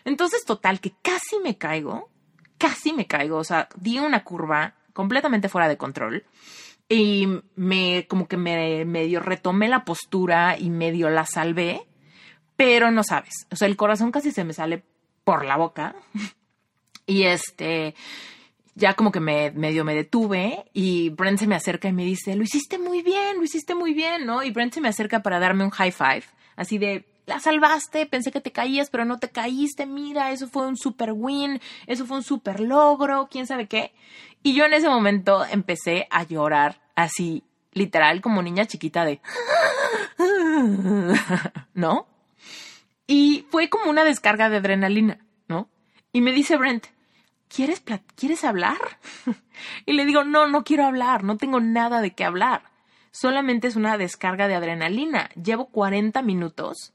[0.06, 2.10] Entonces, total, que casi me caigo,
[2.58, 6.26] casi me caigo, o sea, di una curva completamente fuera de control
[6.90, 11.88] y me, como que me medio retomé la postura y medio la salvé,
[12.56, 14.84] pero no sabes, o sea, el corazón casi se me sale
[15.24, 15.96] por la boca
[17.06, 17.94] y este,
[18.74, 22.36] ya como que me medio me detuve y Brent se me acerca y me dice,
[22.36, 24.42] lo hiciste muy bien, lo hiciste muy bien, ¿no?
[24.42, 26.24] Y Brent se me acerca para darme un high five,
[26.56, 30.66] así de, la salvaste, pensé que te caías, pero no te caíste, mira, eso fue
[30.68, 33.94] un super win, eso fue un super logro, quién sabe qué.
[34.42, 39.22] Y yo en ese momento empecé a llorar así, literal, como niña chiquita de...
[41.76, 42.08] ¿No?
[43.06, 45.70] Y fue como una descarga de adrenalina, ¿no?
[46.12, 46.88] Y me dice Brent,
[47.48, 47.84] ¿quieres,
[48.16, 48.80] ¿quieres hablar?
[49.86, 52.64] y le digo, no, no quiero hablar, no tengo nada de qué hablar.
[53.12, 55.30] Solamente es una descarga de adrenalina.
[55.36, 56.94] Llevo 40 minutos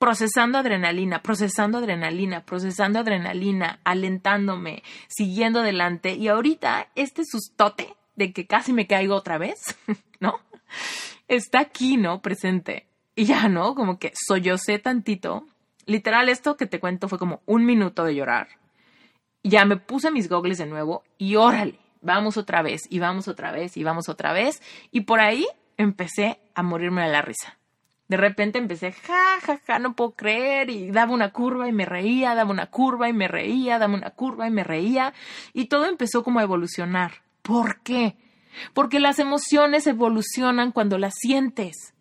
[0.00, 6.14] procesando adrenalina, procesando adrenalina, procesando adrenalina, alentándome, siguiendo adelante.
[6.14, 9.76] Y ahorita este sustote de que casi me caigo otra vez,
[10.20, 10.40] ¿no?
[11.28, 12.22] Está aquí, ¿no?
[12.22, 12.86] Presente.
[13.14, 13.74] Y ya, ¿no?
[13.74, 15.44] Como que sollocé tantito.
[15.84, 18.48] Literal, esto que te cuento fue como un minuto de llorar.
[19.42, 23.52] Ya me puse mis gogles de nuevo y órale, vamos otra vez, y vamos otra
[23.52, 24.62] vez, y vamos otra vez.
[24.90, 25.46] Y por ahí
[25.76, 27.59] empecé a morirme de la risa.
[28.10, 31.86] De repente empecé, ja, ja, ja, no puedo creer, y daba una curva y me
[31.86, 35.14] reía, daba una curva y me reía, daba una curva y me reía,
[35.52, 37.22] y todo empezó como a evolucionar.
[37.42, 38.16] ¿Por qué?
[38.74, 41.94] Porque las emociones evolucionan cuando las sientes.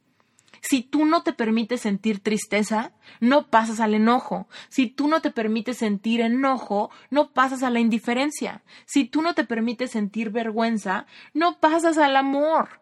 [0.62, 4.48] Si tú no te permites sentir tristeza, no pasas al enojo.
[4.70, 8.64] Si tú no te permites sentir enojo, no pasas a la indiferencia.
[8.88, 11.06] Si tú no te permites sentir vergüenza,
[11.36, 12.82] no pasas al amor.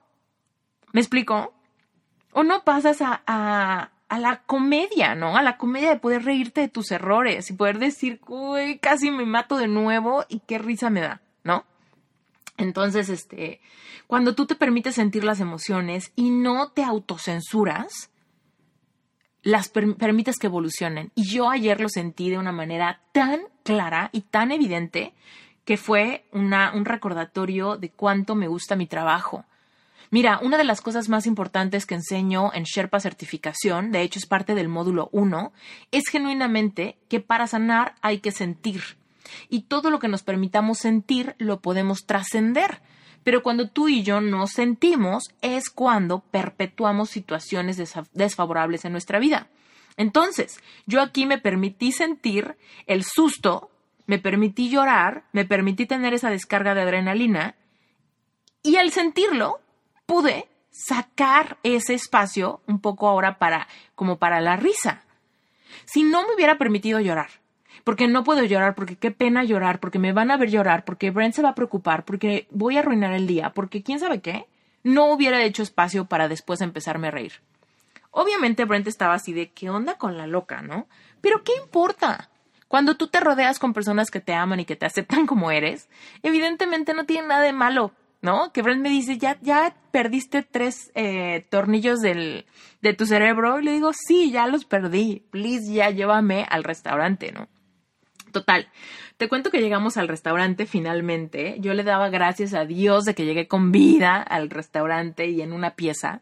[0.94, 1.57] ¿Me explico?
[2.38, 5.38] O no pasas a, a, a la comedia, ¿no?
[5.38, 9.26] A la comedia de poder reírte de tus errores y poder decir, uy, casi me
[9.26, 11.66] mato de nuevo y qué risa me da, ¿no?
[12.56, 13.60] Entonces, este,
[14.06, 18.12] cuando tú te permites sentir las emociones y no te autocensuras,
[19.42, 21.12] las permites que evolucionen.
[21.16, 25.16] Y yo ayer lo sentí de una manera tan clara y tan evidente
[25.66, 29.44] que fue una, un recordatorio de cuánto me gusta mi trabajo.
[30.10, 34.26] Mira, una de las cosas más importantes que enseño en Sherpa Certificación, de hecho es
[34.26, 35.52] parte del módulo 1,
[35.92, 38.82] es genuinamente que para sanar hay que sentir
[39.50, 42.82] y todo lo que nos permitamos sentir lo podemos trascender.
[43.24, 47.78] Pero cuando tú y yo no sentimos es cuando perpetuamos situaciones
[48.14, 49.50] desfavorables en nuestra vida.
[49.98, 52.56] Entonces, yo aquí me permití sentir
[52.86, 53.72] el susto,
[54.06, 57.56] me permití llorar, me permití tener esa descarga de adrenalina
[58.64, 59.60] y al sentirlo
[60.08, 65.04] pude sacar ese espacio un poco ahora para como para la risa.
[65.86, 67.30] Si no me hubiera permitido llorar,
[67.84, 71.12] porque no puedo llorar, porque qué pena llorar, porque me van a ver llorar, porque
[71.12, 74.48] Brent se va a preocupar, porque voy a arruinar el día, porque quién sabe qué,
[74.84, 77.34] no hubiera hecho espacio para después empezarme a reír.
[78.12, 80.88] Obviamente Brent estaba así de qué onda con la loca, ¿no?
[81.22, 82.30] Pero ¿qué importa?
[82.68, 85.90] Cuando tú te rodeas con personas que te aman y que te aceptan como eres,
[86.24, 87.92] evidentemente no tiene nada de malo,
[88.22, 88.52] ¿no?
[88.52, 92.46] Que Brent me dice, ya, ya perdiste tres eh, tornillos del,
[92.82, 93.60] de tu cerebro.
[93.60, 95.24] Y le digo, sí, ya los perdí.
[95.32, 97.48] Please, ya llévame al restaurante, ¿no?
[98.32, 98.68] Total.
[99.18, 101.58] Te cuento que llegamos al restaurante finalmente.
[101.60, 105.54] Yo le daba gracias a Dios de que llegué con vida al restaurante y en
[105.54, 106.22] una pieza.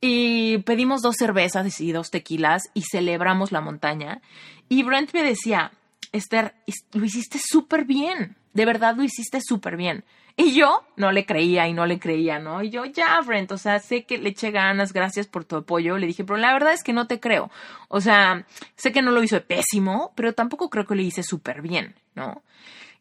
[0.00, 4.20] Y pedimos dos cervezas y dos tequilas y celebramos la montaña.
[4.68, 5.72] Y Brent me decía,
[6.12, 6.54] Esther,
[6.92, 8.36] lo hiciste súper bien.
[8.54, 10.04] De verdad lo hiciste súper bien.
[10.36, 12.62] Y yo no le creía y no le creía, ¿no?
[12.62, 15.98] Y yo, ya, Brent, o sea, sé que le eché ganas, gracias por tu apoyo.
[15.98, 17.50] Le dije, pero la verdad es que no te creo.
[17.88, 21.60] O sea, sé que no lo hizo pésimo, pero tampoco creo que lo hice súper
[21.60, 22.42] bien, ¿no?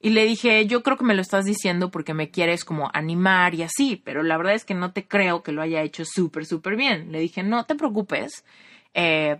[0.01, 3.53] Y le dije, yo creo que me lo estás diciendo porque me quieres como animar
[3.53, 6.45] y así, pero la verdad es que no te creo que lo haya hecho súper,
[6.45, 7.11] súper bien.
[7.11, 8.43] Le dije, no te preocupes,
[8.95, 9.39] eh,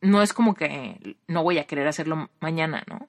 [0.00, 3.08] no es como que no voy a querer hacerlo mañana, ¿no?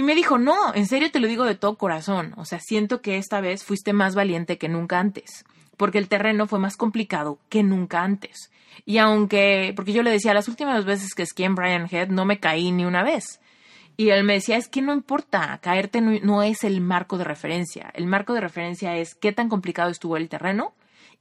[0.00, 3.02] Y me dijo, no, en serio te lo digo de todo corazón, o sea, siento
[3.02, 5.44] que esta vez fuiste más valiente que nunca antes,
[5.76, 8.50] porque el terreno fue más complicado que nunca antes.
[8.86, 12.24] Y aunque, porque yo le decía, las últimas veces que esquié en Brian Head no
[12.24, 13.40] me caí ni una vez.
[13.98, 17.90] Y él me decía, es que no importa, caerte no, es el marco de referencia,
[17.92, 20.72] el marco de referencia es qué tan complicado estuvo el terreno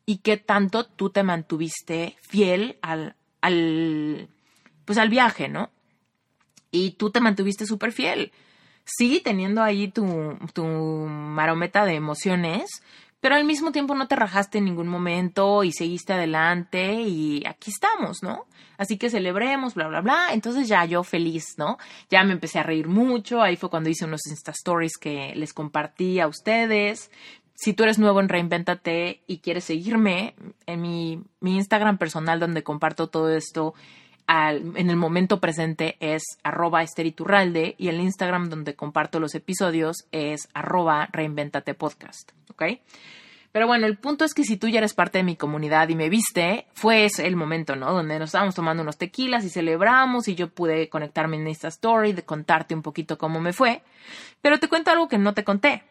[0.06, 4.30] y qué tanto tú te mantuviste fiel al, al,
[4.86, 5.70] pues al viaje, ¿no?
[6.72, 8.32] Y tú te mantuviste súper fiel
[8.98, 12.84] sí teniendo ahí tu, tu marometa de emociones,
[13.22, 17.70] pero al mismo tiempo no te rajaste en ningún momento y seguiste adelante y aquí
[17.70, 18.46] estamos, ¿no?
[18.78, 20.28] Así que celebremos, bla, bla, bla.
[20.32, 21.78] Entonces ya yo feliz, ¿no?
[22.10, 23.42] Ya me empecé a reír mucho.
[23.42, 27.12] Ahí fue cuando hice unos Insta Stories que les compartí a ustedes.
[27.56, 30.34] Si tú eres nuevo en Reinventate y quieres seguirme
[30.66, 33.74] en mi, mi Instagram personal donde comparto todo esto,
[34.30, 40.48] en el momento presente es arroba esteriturralde y el Instagram donde comparto los episodios es
[40.54, 42.64] arroba reinventate podcast, ¿ok?
[43.52, 45.96] Pero bueno, el punto es que si tú ya eres parte de mi comunidad y
[45.96, 47.92] me viste, fue ese el momento, ¿no?
[47.92, 52.14] Donde nos estábamos tomando unos tequilas y celebramos y yo pude conectarme en esta story,
[52.14, 53.82] de contarte un poquito cómo me fue.
[54.44, 55.82] Pero te cuento algo que no te conté,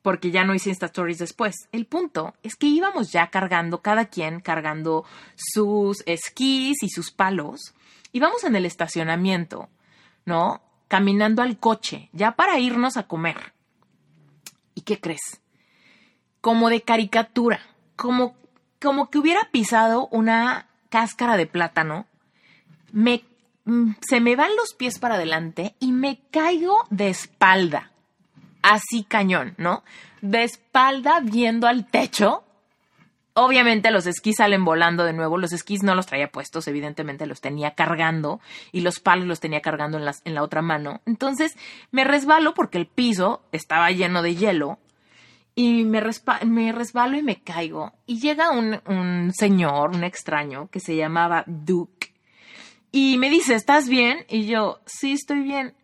[0.00, 1.54] porque ya no hice Insta Stories después.
[1.72, 5.04] El punto es que íbamos ya cargando, cada quien cargando
[5.36, 7.74] sus esquís y sus palos
[8.12, 9.68] y vamos en el estacionamiento,
[10.24, 10.60] ¿no?
[10.88, 13.54] Caminando al coche, ya para irnos a comer.
[14.74, 15.40] ¿Y qué crees?
[16.40, 17.60] Como de caricatura,
[17.96, 18.36] como,
[18.80, 22.06] como que hubiera pisado una cáscara de plátano,
[22.92, 23.24] me,
[23.64, 27.92] mm, se me van los pies para adelante y me caigo de espalda,
[28.60, 29.82] así cañón, ¿no?
[30.20, 32.44] De espalda viendo al techo
[33.34, 35.38] Obviamente los esquís salen volando de nuevo.
[35.38, 38.40] Los esquís no los traía puestos, evidentemente los tenía cargando
[38.72, 41.00] y los palos los tenía cargando en, en la otra mano.
[41.06, 41.56] Entonces
[41.90, 44.78] me resbalo porque el piso estaba lleno de hielo
[45.54, 46.02] y me,
[46.46, 47.92] me resbalo y me caigo.
[48.06, 52.12] Y llega un, un señor, un extraño, que se llamaba Duke,
[52.92, 54.26] y me dice, ¿estás bien?
[54.28, 55.74] Y yo, sí, estoy bien.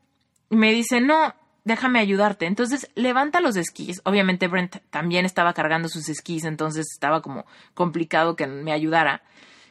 [0.50, 1.34] Y me dice, no,
[1.68, 2.46] déjame ayudarte.
[2.46, 4.00] Entonces levanta los esquís.
[4.04, 9.22] Obviamente Brent también estaba cargando sus esquís, entonces estaba como complicado que me ayudara.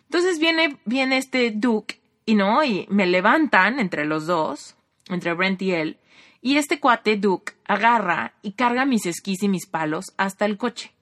[0.04, 4.78] Entonces viene, viene este Duke y no, y me levantan entre los dos,
[5.10, 5.98] entre Brent y él,
[6.42, 10.94] y este cuate, Duke, agarra y carga mis esquís y mis palos hasta el coche.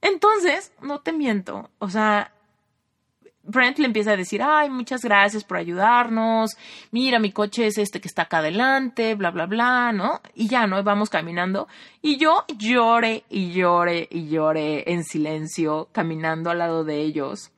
[0.00, 2.32] Entonces, no te miento, o sea,
[3.44, 6.56] Brent le empieza a decir, ay, muchas gracias por ayudarnos,
[6.92, 10.20] mira, mi coche es este que está acá adelante, bla, bla, bla, ¿no?
[10.34, 10.82] Y ya, ¿no?
[10.84, 11.66] Vamos caminando.
[12.00, 17.50] Y yo lloré y lloré y lloré en silencio, caminando al lado de ellos.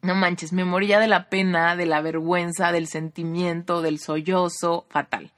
[0.00, 5.32] No manches, me moría de la pena, de la vergüenza, del sentimiento, del sollozo, fatal.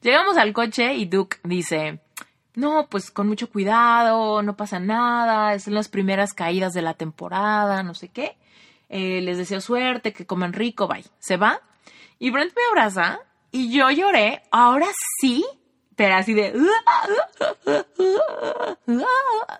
[0.00, 2.00] Llegamos al coche y Duke dice,
[2.54, 7.82] no, pues con mucho cuidado, no pasa nada, son las primeras caídas de la temporada,
[7.82, 8.36] no sé qué.
[8.90, 11.04] Eh, les deseo suerte, que coman rico, bye.
[11.18, 11.62] Se va.
[12.18, 13.20] Y Brent me abraza
[13.50, 14.88] y yo lloré, ahora
[15.20, 15.44] sí,
[15.96, 16.52] pero así de...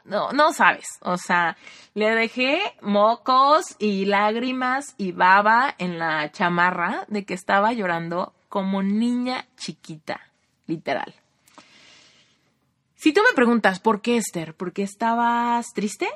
[0.04, 1.56] No, no sabes, o sea,
[1.94, 8.82] le dejé mocos y lágrimas y baba en la chamarra de que estaba llorando como
[8.82, 10.20] niña chiquita
[10.66, 11.14] literal.
[12.94, 16.08] Si tú me preguntas por qué Esther, ¿por qué estabas triste?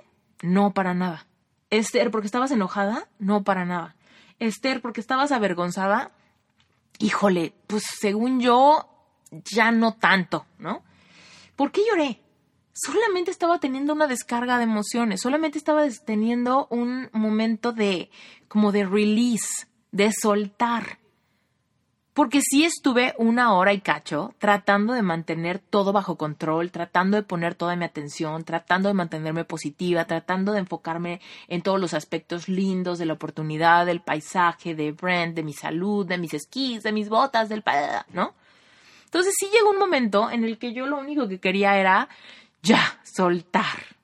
[0.43, 1.27] No para nada.
[1.79, 3.09] Esther, ¿porque estabas enojada?
[3.19, 3.97] No para nada.
[4.39, 6.13] Esther, ¿porque estabas avergonzada?
[6.99, 8.89] Híjole, pues según yo,
[9.31, 10.83] ya no tanto, ¿no?
[11.57, 12.21] ¿Por qué lloré?
[12.73, 18.11] Solamente estaba teniendo una descarga de emociones, solamente estaba teniendo un momento de
[18.49, 20.99] como de release, de soltar.
[22.15, 27.25] Porque sí estuve una hora y cacho tratando de mantener todo bajo control, tratando de
[27.25, 32.49] poner toda mi atención, tratando de mantenerme positiva, tratando de enfocarme en todos los aspectos
[32.49, 36.93] lindos de la oportunidad, del paisaje, de Brent, de mi salud, de mis esquís, de
[36.93, 37.65] mis botas, del...
[38.13, 38.33] ¿no?
[39.07, 42.09] Entonces sí llegó un momento en el que yo lo único que quería era
[42.63, 43.97] ya, soltar.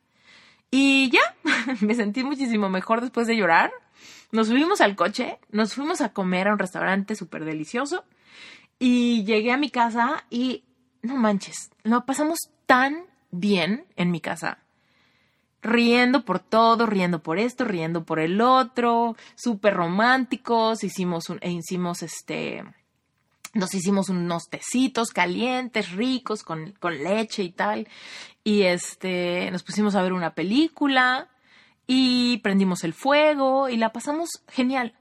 [0.70, 1.36] Y ya,
[1.80, 3.72] me sentí muchísimo mejor después de llorar.
[4.32, 8.04] Nos subimos al coche, nos fuimos a comer a un restaurante súper delicioso
[8.78, 10.64] y llegué a mi casa y
[11.02, 14.58] no manches, lo pasamos tan bien en mi casa.
[15.62, 21.50] Riendo por todo, riendo por esto, riendo por el otro, súper románticos, hicimos un, e
[21.50, 22.64] hicimos este,
[23.52, 27.88] nos hicimos unos tecitos calientes, ricos, con, con leche y tal.
[28.44, 31.28] Y este, nos pusimos a ver una película
[31.92, 34.94] y prendimos el fuego y la pasamos genial.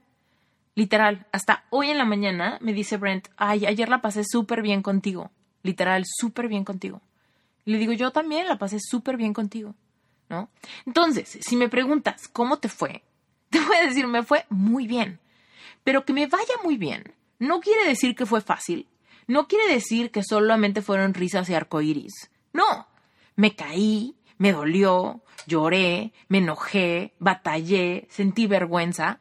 [0.74, 4.82] Literal, hasta hoy en la mañana me dice Brent, ay, ayer la pasé súper bien
[4.82, 5.30] contigo.
[5.62, 7.00] Literal, súper bien contigo.
[7.64, 9.76] le digo, yo también la pasé súper bien contigo.
[10.28, 10.50] ¿No?
[10.84, 13.04] Entonces, si me preguntas cómo te fue,
[13.50, 15.20] te voy a decir, me fue muy bien.
[15.84, 18.88] Pero que me vaya muy bien no quiere decir que fue fácil.
[19.28, 22.32] No quiere decir que solamente fueron risas y arcoíris.
[22.52, 22.88] No.
[23.36, 29.20] Me caí, me dolió, lloré, me enojé, batallé, sentí vergüenza.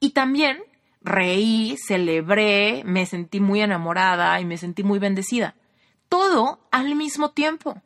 [0.00, 0.64] Y también
[1.00, 5.54] reí, celebré, me sentí muy enamorada y me sentí muy bendecida.
[6.08, 7.80] Todo al mismo tiempo.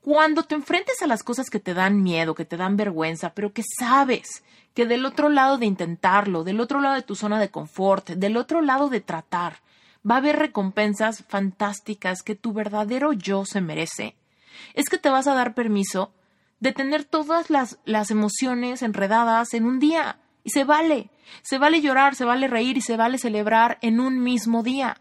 [0.00, 3.52] Cuando te enfrentes a las cosas que te dan miedo, que te dan vergüenza, pero
[3.52, 4.42] que sabes
[4.72, 8.38] que del otro lado de intentarlo, del otro lado de tu zona de confort, del
[8.38, 9.58] otro lado de tratar,
[10.08, 14.16] va a haber recompensas fantásticas que tu verdadero yo se merece,
[14.74, 16.12] es que te vas a dar permiso
[16.60, 20.18] de tener todas las, las emociones enredadas en un día.
[20.44, 21.10] Y se vale.
[21.42, 24.98] Se vale llorar, se vale reír y se vale celebrar en un mismo día.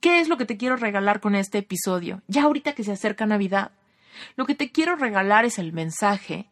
[0.00, 2.22] ¿Qué es lo que te quiero regalar con este episodio?
[2.26, 3.72] Ya ahorita que se acerca Navidad.
[4.36, 6.50] Lo que te quiero regalar es el mensaje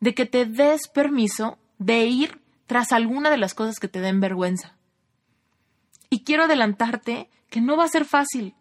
[0.00, 4.20] de que te des permiso de ir tras alguna de las cosas que te den
[4.20, 4.76] vergüenza.
[6.10, 8.54] Y quiero adelantarte que no va a ser fácil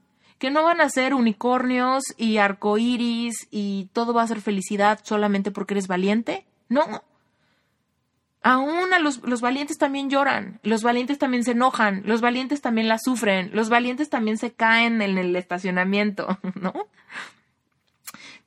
[0.43, 5.51] que no van a ser unicornios y arcoíris y todo va a ser felicidad solamente
[5.51, 6.45] porque eres valiente.
[6.67, 7.01] No.
[8.41, 12.89] Aún a los, los, valientes también lloran, los valientes también se enojan, los valientes también
[12.89, 16.73] la sufren, los valientes también se caen en el estacionamiento, ¿no?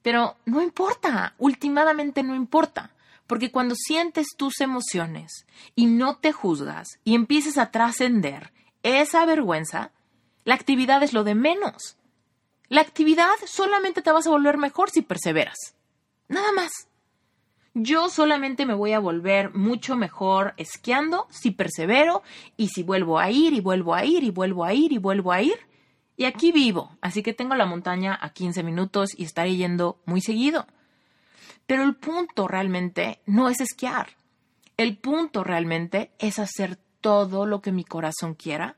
[0.03, 2.91] Pero no importa, últimamente no importa,
[3.27, 9.93] porque cuando sientes tus emociones y no te juzgas y empieces a trascender esa vergüenza,
[10.47, 11.97] la actividad es lo de menos.
[12.69, 15.75] La actividad solamente te vas a volver mejor si perseveras.
[16.29, 16.71] Nada más.
[17.75, 22.23] Yo solamente me voy a volver mucho mejor esquiando si persevero
[22.57, 25.33] y si vuelvo a ir y vuelvo a ir y vuelvo a ir y vuelvo
[25.33, 25.59] a ir
[26.17, 30.21] Y aquí vivo, así que tengo la montaña a 15 minutos y estaré yendo muy
[30.21, 30.69] seguido.
[31.67, 34.11] Pero el punto realmente no es esquiar.
[34.77, 38.77] El punto realmente es hacer todo lo que mi corazón quiera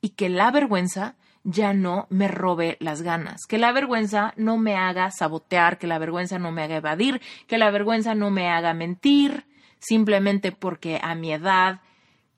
[0.00, 4.76] y que la vergüenza ya no me robe las ganas, que la vergüenza no me
[4.76, 8.74] haga sabotear, que la vergüenza no me haga evadir, que la vergüenza no me haga
[8.74, 9.46] mentir,
[9.78, 11.80] simplemente porque a mi edad,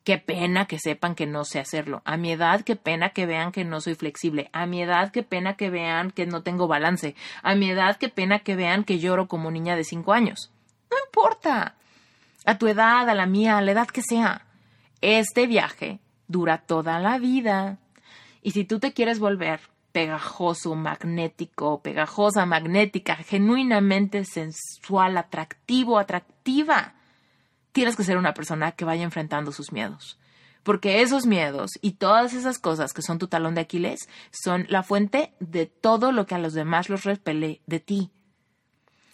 [0.04, 3.50] qué pena que sepan que no sé hacerlo, a mi edad, qué pena que vean
[3.50, 7.16] que no soy flexible, a mi edad, qué pena que vean que no tengo balance,
[7.42, 10.52] a mi edad, qué pena que vean que lloro como niña de cinco años.
[10.90, 11.76] No importa.
[12.44, 14.46] A tu edad, a la mía, a la edad que sea.
[15.00, 16.00] Este viaje
[16.32, 17.78] dura toda la vida.
[18.42, 19.60] Y si tú te quieres volver
[19.92, 26.94] pegajoso, magnético, pegajosa, magnética, genuinamente sensual, atractivo, atractiva,
[27.72, 30.18] tienes que ser una persona que vaya enfrentando sus miedos.
[30.62, 34.82] Porque esos miedos y todas esas cosas que son tu talón de Aquiles son la
[34.82, 38.10] fuente de todo lo que a los demás los repele de ti.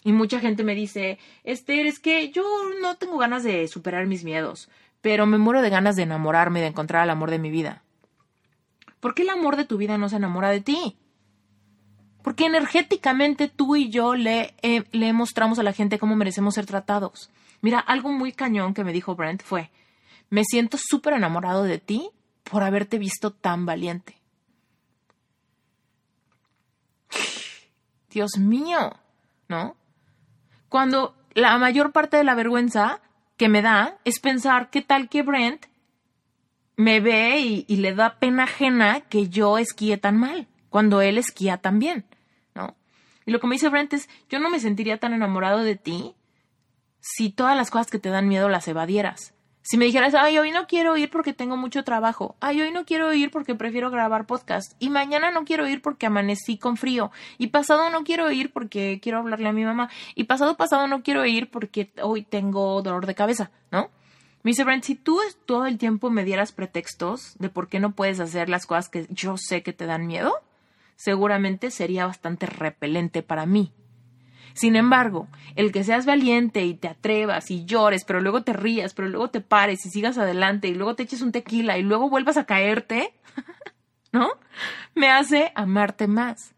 [0.05, 2.45] Y mucha gente me dice, Esther, es que yo
[2.81, 4.69] no tengo ganas de superar mis miedos,
[5.01, 7.83] pero me muero de ganas de enamorarme, de encontrar el amor de mi vida.
[9.01, 10.97] ¿Por qué el amor de tu vida no se enamora de ti?
[12.23, 16.67] Porque energéticamente tú y yo le, eh, le mostramos a la gente cómo merecemos ser
[16.67, 17.31] tratados.
[17.61, 19.71] Mira, algo muy cañón que me dijo Brent fue,
[20.31, 22.11] me siento súper enamorado de ti
[22.45, 24.17] por haberte visto tan valiente.
[28.11, 28.97] Dios mío,
[29.49, 29.77] ¿no?
[30.69, 33.01] Cuando la mayor parte de la vergüenza
[33.39, 35.65] que me da es pensar qué tal que Brent
[36.77, 41.57] me ve y, le da pena ajena que yo esquíe tan mal, cuando él esquía
[41.57, 42.05] tan bien,
[42.55, 42.77] ¿no?
[43.27, 46.15] Y lo que me dice Brent es, yo no me sentiría tan enamorado de ti
[47.01, 49.35] si todas las cosas que te dan miedo las evadieras.
[49.71, 52.87] Si me dijeras, ay, hoy no quiero ir porque tengo mucho trabajo, ay, hoy no
[52.87, 57.11] quiero ir porque prefiero grabar podcast, y mañana no quiero ir porque amanecí con frío,
[57.37, 61.03] y pasado no quiero ir porque quiero hablarle a mi mamá, y pasado pasado no
[61.03, 63.91] quiero ir porque hoy tengo dolor de cabeza, ¿no?
[64.43, 67.93] Me dice Brent, si tú todo el tiempo me dieras pretextos de por qué no
[67.93, 70.33] puedes hacer las cosas que yo sé que te dan miedo,
[70.97, 73.71] seguramente sería bastante repelente para mí.
[74.59, 78.93] Sin embargo, el que seas valiente y te atrevas y llores, pero luego te rías,
[78.93, 82.11] pero luego te pares y sigas adelante y luego te eches un tequila y luego
[82.11, 83.15] vuelvas a caerte,
[84.13, 84.31] ¿no?
[84.97, 86.57] Me hace amarte más.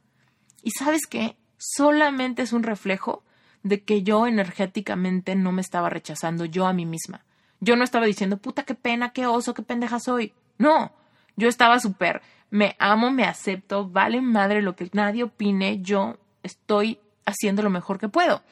[0.62, 1.36] ¿Y sabes qué?
[1.58, 3.22] Solamente es un reflejo
[3.64, 7.26] de que yo energéticamente no me estaba rechazando yo a mí misma.
[7.60, 10.32] Yo no estaba diciendo, puta, qué pena, qué oso, qué pendeja soy.
[10.56, 10.94] No,
[11.36, 16.98] yo estaba súper, me amo, me acepto, vale madre lo que nadie opine, yo estoy
[17.24, 18.42] haciendo lo mejor que puedo.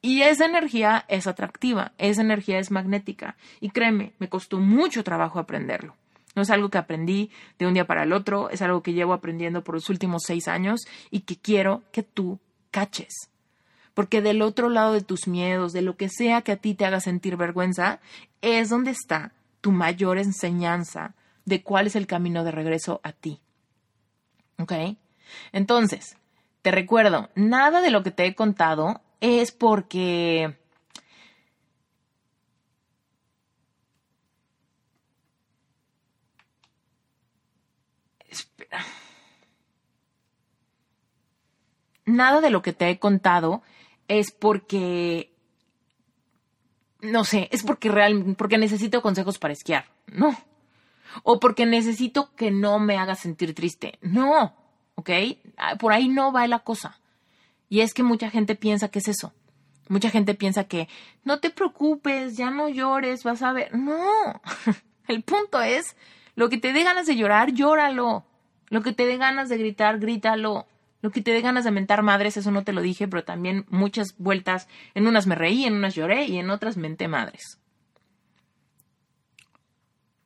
[0.00, 3.36] Y esa energía es atractiva, esa energía es magnética.
[3.60, 5.94] Y créeme, me costó mucho trabajo aprenderlo.
[6.34, 9.12] No es algo que aprendí de un día para el otro, es algo que llevo
[9.12, 13.32] aprendiendo por los últimos seis años y que quiero que tú caches
[13.94, 16.84] porque del otro lado de tus miedos, de lo que sea que a ti te
[16.84, 18.00] haga sentir vergüenza,
[18.40, 21.14] es donde está tu mayor enseñanza
[21.44, 23.40] de cuál es el camino de regreso a ti.
[24.58, 24.72] ¿Ok?
[25.52, 26.16] Entonces,
[26.62, 30.56] te recuerdo, nada de lo que te he contado es porque...
[38.28, 38.84] Espera.
[42.04, 43.62] Nada de lo que te he contado
[44.08, 45.32] es porque
[47.02, 49.86] no sé, es porque real, porque necesito consejos para esquiar.
[50.06, 50.36] No.
[51.24, 53.98] O porque necesito que no me haga sentir triste.
[54.00, 54.61] No.
[54.94, 55.10] ¿Ok?
[55.56, 56.98] Ah, por ahí no va la cosa.
[57.68, 59.32] Y es que mucha gente piensa que es eso.
[59.88, 60.88] Mucha gente piensa que
[61.24, 63.74] no te preocupes, ya no llores, vas a ver.
[63.74, 64.40] No.
[65.08, 65.96] El punto es,
[66.34, 68.24] lo que te dé ganas de llorar, llóralo.
[68.68, 70.66] Lo que te dé ganas de gritar, grítalo.
[71.02, 73.66] Lo que te dé ganas de mentar madres, eso no te lo dije, pero también
[73.68, 77.58] muchas vueltas, en unas me reí, en unas lloré y en otras menté madres.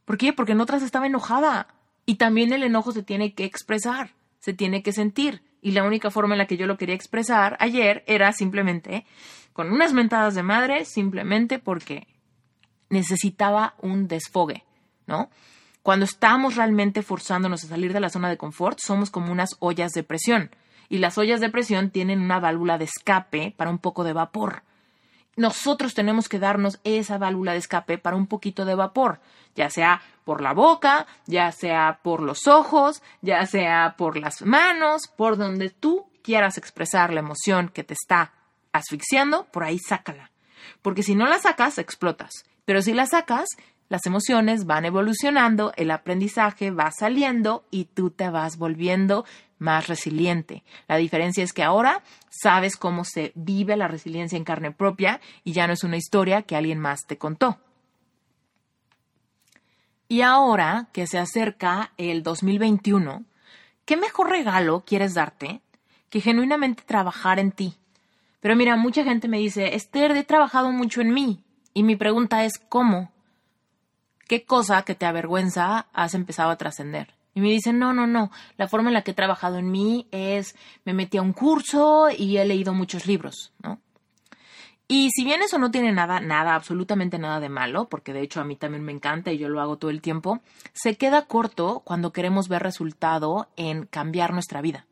[0.05, 0.33] ¿Por qué?
[0.33, 1.69] Porque en otras estaba enojada.
[2.05, 4.16] Y también el enojo se tiene que expresar,
[4.47, 5.43] se tiene que sentir.
[5.61, 9.05] Y la única forma en la que yo lo quería expresar ayer era simplemente
[9.53, 12.07] con unas mentadas de madre, simplemente porque
[12.89, 14.63] necesitaba un desfogue,
[15.09, 15.31] ¿no?
[15.83, 19.91] Cuando estamos realmente forzándonos a salir de la zona de confort, somos como unas ollas
[19.91, 20.51] de presión
[20.89, 24.63] y las ollas de presión tienen una válvula de escape para un poco de vapor.
[25.37, 29.21] Nosotros tenemos que darnos esa válvula de escape para un poquito de vapor,
[29.55, 35.03] ya sea por la boca, ya sea por los ojos, ya sea por las manos,
[35.15, 38.33] por donde tú quieras expresar la emoción que te está
[38.73, 40.31] asfixiando, por ahí sácala.
[40.83, 42.31] Porque si no la sacas, explotas.
[42.65, 43.49] Pero si la sacas,
[43.89, 49.25] las emociones van evolucionando, el aprendizaje va saliendo y tú te vas volviendo
[49.59, 50.63] más resiliente.
[50.89, 55.53] La diferencia es que ahora sabes cómo se vive la resiliencia en carne propia y
[55.53, 57.59] ya no es una historia que alguien más te contó.
[60.09, 63.25] Y ahora que se acerca el 2021,
[63.85, 65.61] ¿qué mejor regalo quieres darte
[66.11, 67.77] que genuinamente trabajar en ti?
[68.41, 71.43] Pero mira, mucha gente me dice, Esther, he trabajado mucho en mí.
[71.75, 73.11] Y mi pregunta es, ¿cómo?
[74.29, 77.16] ¿Qué cosa que te avergüenza has empezado a trascender?
[77.37, 80.09] Y me dicen, no, no, no, la forma en la que he trabajado en mí
[80.11, 80.57] es,
[80.87, 83.79] me metí a un curso y he leído muchos libros, ¿no?
[84.89, 88.41] Y si bien eso no tiene nada, nada, absolutamente nada de malo, porque de hecho
[88.41, 90.41] a mí también me encanta y yo lo hago todo el tiempo,
[90.73, 94.87] se queda corto cuando queremos ver resultado en cambiar nuestra vida.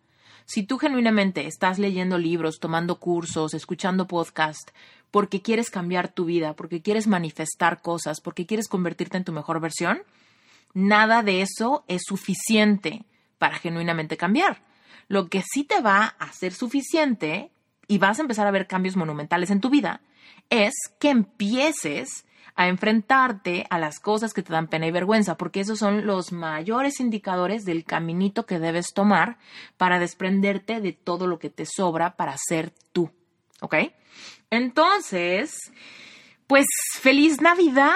[0.44, 4.68] Si tú genuinamente estás leyendo libros, tomando cursos, escuchando podcast,
[5.10, 9.60] porque quieres cambiar tu vida, porque quieres manifestar cosas, porque quieres convertirte en tu mejor
[9.60, 10.02] versión,
[10.74, 13.05] nada de eso es suficiente
[13.38, 14.62] para genuinamente cambiar.
[15.09, 17.51] Lo que sí te va a ser suficiente
[17.86, 20.01] y vas a empezar a ver cambios monumentales en tu vida
[20.51, 22.26] es que empieces
[22.56, 26.32] a enfrentarte a las cosas que te dan pena y vergüenza, porque esos son los
[26.32, 29.38] mayores indicadores del caminito que debes tomar
[29.76, 33.10] para desprenderte de todo lo que te sobra para ser tú.
[33.60, 33.74] ¿Ok?
[34.51, 35.72] Entonces,
[36.46, 36.66] pues
[37.00, 37.94] feliz Navidad.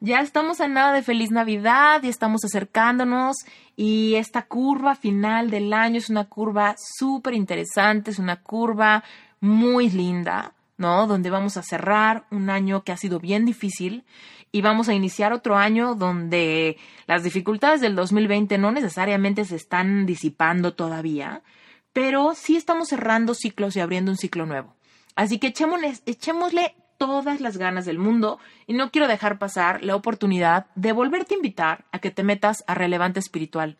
[0.00, 3.36] Ya estamos a nada de feliz Navidad y estamos acercándonos
[3.76, 9.04] y esta curva final del año es una curva súper interesante, es una curva
[9.40, 11.06] muy linda ¿no?
[11.06, 14.04] Donde vamos a cerrar un año que ha sido bien difícil
[14.52, 20.06] y vamos a iniciar otro año donde las dificultades del 2020 no necesariamente se están
[20.06, 21.42] disipando todavía,
[21.92, 24.74] pero sí estamos cerrando ciclos y abriendo un ciclo nuevo.
[25.16, 29.96] Así que echémosle, echémosle todas las ganas del mundo y no quiero dejar pasar la
[29.96, 33.76] oportunidad de volverte a invitar a que te metas a Relevante Espiritual.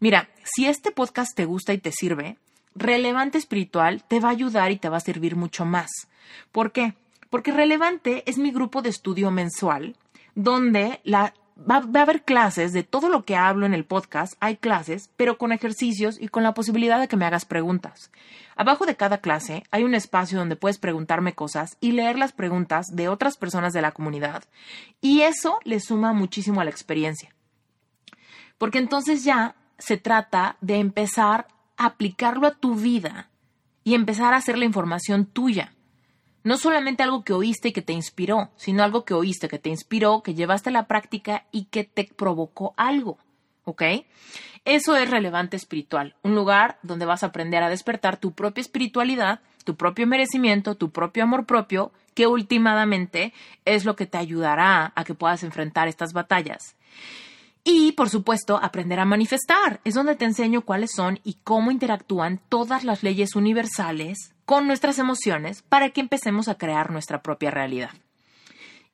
[0.00, 2.36] Mira, si este podcast te gusta y te sirve,
[2.74, 5.90] Relevante Espiritual te va a ayudar y te va a servir mucho más.
[6.52, 6.94] ¿Por qué?
[7.30, 9.96] Porque Relevante es mi grupo de estudio mensual
[10.36, 14.34] donde la, va, a haber clases de todo lo que hablo en el podcast.
[14.40, 18.10] Hay clases, pero con ejercicios y con la posibilidad de que me hagas preguntas.
[18.56, 22.94] Abajo de cada clase hay un espacio donde puedes preguntarme cosas y leer las preguntas
[22.94, 24.44] de otras personas de la comunidad.
[25.00, 27.34] Y eso le suma muchísimo a la experiencia.
[28.58, 33.28] Porque entonces ya se trata de empezar aplicarlo a tu vida
[33.84, 35.75] y empezar a hacer la información tuya.
[36.46, 39.68] No solamente algo que oíste y que te inspiró, sino algo que oíste, que te
[39.68, 43.18] inspiró, que llevaste a la práctica y que te provocó algo.
[43.64, 43.82] ¿Ok?
[44.64, 49.40] Eso es relevante espiritual, un lugar donde vas a aprender a despertar tu propia espiritualidad,
[49.64, 53.32] tu propio merecimiento, tu propio amor propio, que últimamente
[53.64, 56.76] es lo que te ayudará a que puedas enfrentar estas batallas.
[57.64, 59.80] Y, por supuesto, aprender a manifestar.
[59.82, 64.98] Es donde te enseño cuáles son y cómo interactúan todas las leyes universales con nuestras
[64.98, 67.90] emociones para que empecemos a crear nuestra propia realidad.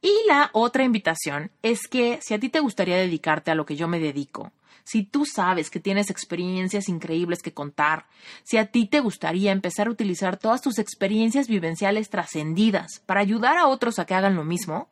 [0.01, 3.77] Y la otra invitación es que si a ti te gustaría dedicarte a lo que
[3.77, 4.51] yo me dedico,
[4.83, 8.07] si tú sabes que tienes experiencias increíbles que contar,
[8.43, 13.59] si a ti te gustaría empezar a utilizar todas tus experiencias vivenciales trascendidas para ayudar
[13.59, 14.89] a otros a que hagan lo mismo,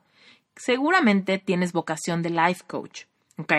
[0.55, 3.03] seguramente tienes vocación de life coach
[3.39, 3.53] ¿Ok?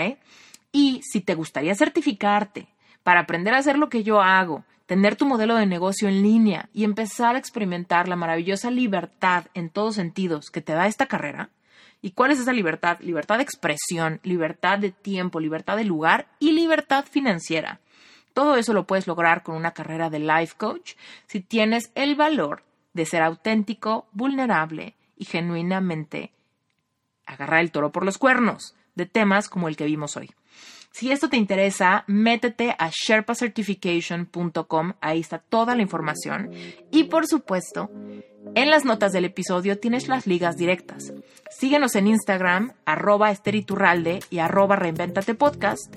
[0.72, 2.68] Y si te gustaría certificarte
[3.04, 6.68] para aprender a hacer lo que yo hago, tener tu modelo de negocio en línea
[6.74, 11.50] y empezar a experimentar la maravillosa libertad en todos sentidos que te da esta carrera,
[12.02, 13.00] ¿y cuál es esa libertad?
[13.00, 17.80] Libertad de expresión, libertad de tiempo, libertad de lugar y libertad financiera.
[18.34, 20.96] Todo eso lo puedes lograr con una carrera de life coach
[21.26, 26.34] si tienes el valor de ser auténtico, vulnerable y genuinamente
[27.26, 30.32] agarrar el toro por los cuernos de temas como el que vimos hoy.
[30.92, 36.52] Si esto te interesa, métete a sherpacertification.com, ahí está toda la información.
[36.92, 37.90] Y por supuesto,
[38.54, 41.14] en las notas del episodio tienes las ligas directas.
[41.50, 45.96] Síguenos en Instagram, arroba esteriturralde y arroba reinventate podcast.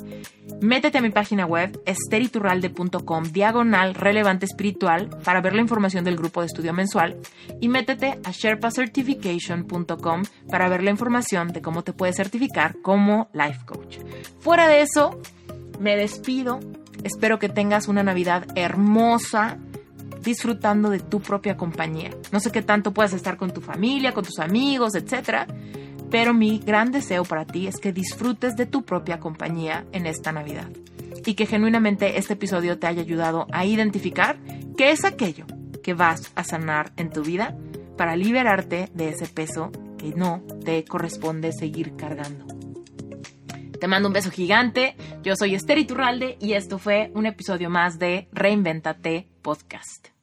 [0.61, 6.43] Métete a mi página web, esteriturralde.com, diagonal relevante espiritual, para ver la información del grupo
[6.43, 7.17] de estudio mensual.
[7.61, 13.65] Y métete a sherpacertification.com para ver la información de cómo te puedes certificar como life
[13.67, 13.99] coach.
[14.39, 15.21] Fuera de eso,
[15.81, 16.61] me despido.
[17.03, 19.59] Espero que tengas una Navidad hermosa
[20.25, 22.11] disfrutando de tu propia compañía.
[22.33, 25.47] No sé qué tanto puedas estar con tu familia, con tus amigos, etcétera,
[26.11, 30.33] pero mi gran deseo para ti es que disfrutes de tu propia compañía en esta
[30.33, 30.69] Navidad
[31.25, 34.37] y que genuinamente este episodio te haya ayudado a identificar
[34.77, 35.47] qué es aquello
[35.83, 37.57] que vas a sanar en tu vida
[37.97, 42.47] para liberarte de ese peso que no te corresponde seguir cargando.
[43.81, 44.97] Te mando un beso gigante.
[45.23, 50.14] Yo soy Esther Iturralde y esto fue un episodio más de Reinventate Podcast.